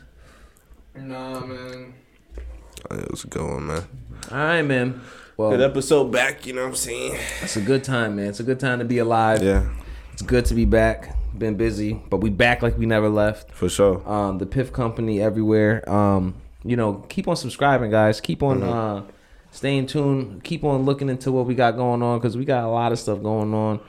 [0.95, 1.93] Nah, man.
[2.91, 3.83] it was a good one, man.
[4.31, 5.01] All right, man.
[5.35, 6.45] Well, Good episode back.
[6.45, 7.17] You know what I'm saying?
[7.41, 8.27] it's a good time, man.
[8.27, 9.43] It's a good time to be alive.
[9.43, 9.67] Yeah,
[10.13, 11.17] It's good to be back.
[11.37, 13.51] Been busy, but we back like we never left.
[13.51, 14.07] for sure.
[14.07, 15.87] Um, the Piff Company everywhere.
[15.89, 18.21] Um, you know, keep on subscribing, guys.
[18.21, 19.03] Keep on uh,
[19.51, 20.43] staying tuned.
[20.43, 22.99] Keep on looking into what we got going on because we got a lot of
[22.99, 23.79] stuff going on.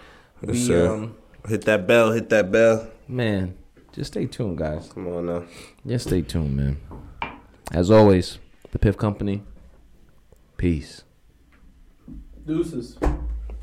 [0.42, 0.94] Yes, we, sir.
[0.94, 1.16] um,
[1.46, 2.12] Hit that bell.
[2.12, 2.88] Hit that bell.
[3.06, 3.54] man,
[3.92, 4.90] just stay tuned, guys.
[4.92, 5.44] Come on now.
[5.86, 6.80] Just stay tuned, man.
[7.70, 8.38] As always,
[8.72, 9.42] the Piff Company.
[10.56, 11.02] Peace.
[12.46, 12.98] Deuces.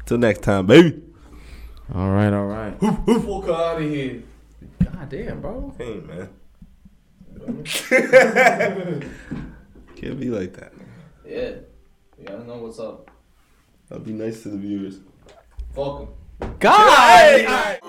[0.06, 1.02] Till next time, baby.
[1.94, 2.80] All right, all right.
[2.80, 4.24] Fuck out of here.
[4.84, 5.74] God damn, bro.
[5.78, 6.30] Hey, man.
[9.96, 10.74] Can't be like that.
[11.26, 11.52] Yeah.
[12.18, 13.10] You gotta know what's up.
[13.92, 15.00] I'll be nice to the viewers.
[15.74, 16.08] Fuck
[16.42, 16.56] 'em.
[16.60, 17.80] God.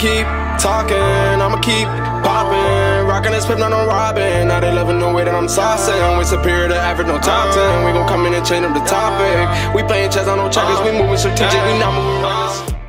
[0.00, 0.24] Keep
[0.56, 1.86] talking, I'ma keep
[2.24, 3.06] popping.
[3.06, 4.48] Rocking this pip, not no robbing.
[4.48, 6.16] Now they loving the way that I'm saucing.
[6.16, 7.84] We superior to average, no top uh-huh.
[7.84, 7.84] 10.
[7.84, 9.74] We gon' come in and change up the topic.
[9.74, 12.22] We playing chess on no checkers, we moving strategic, we uh-huh.
[12.24, 12.79] not moving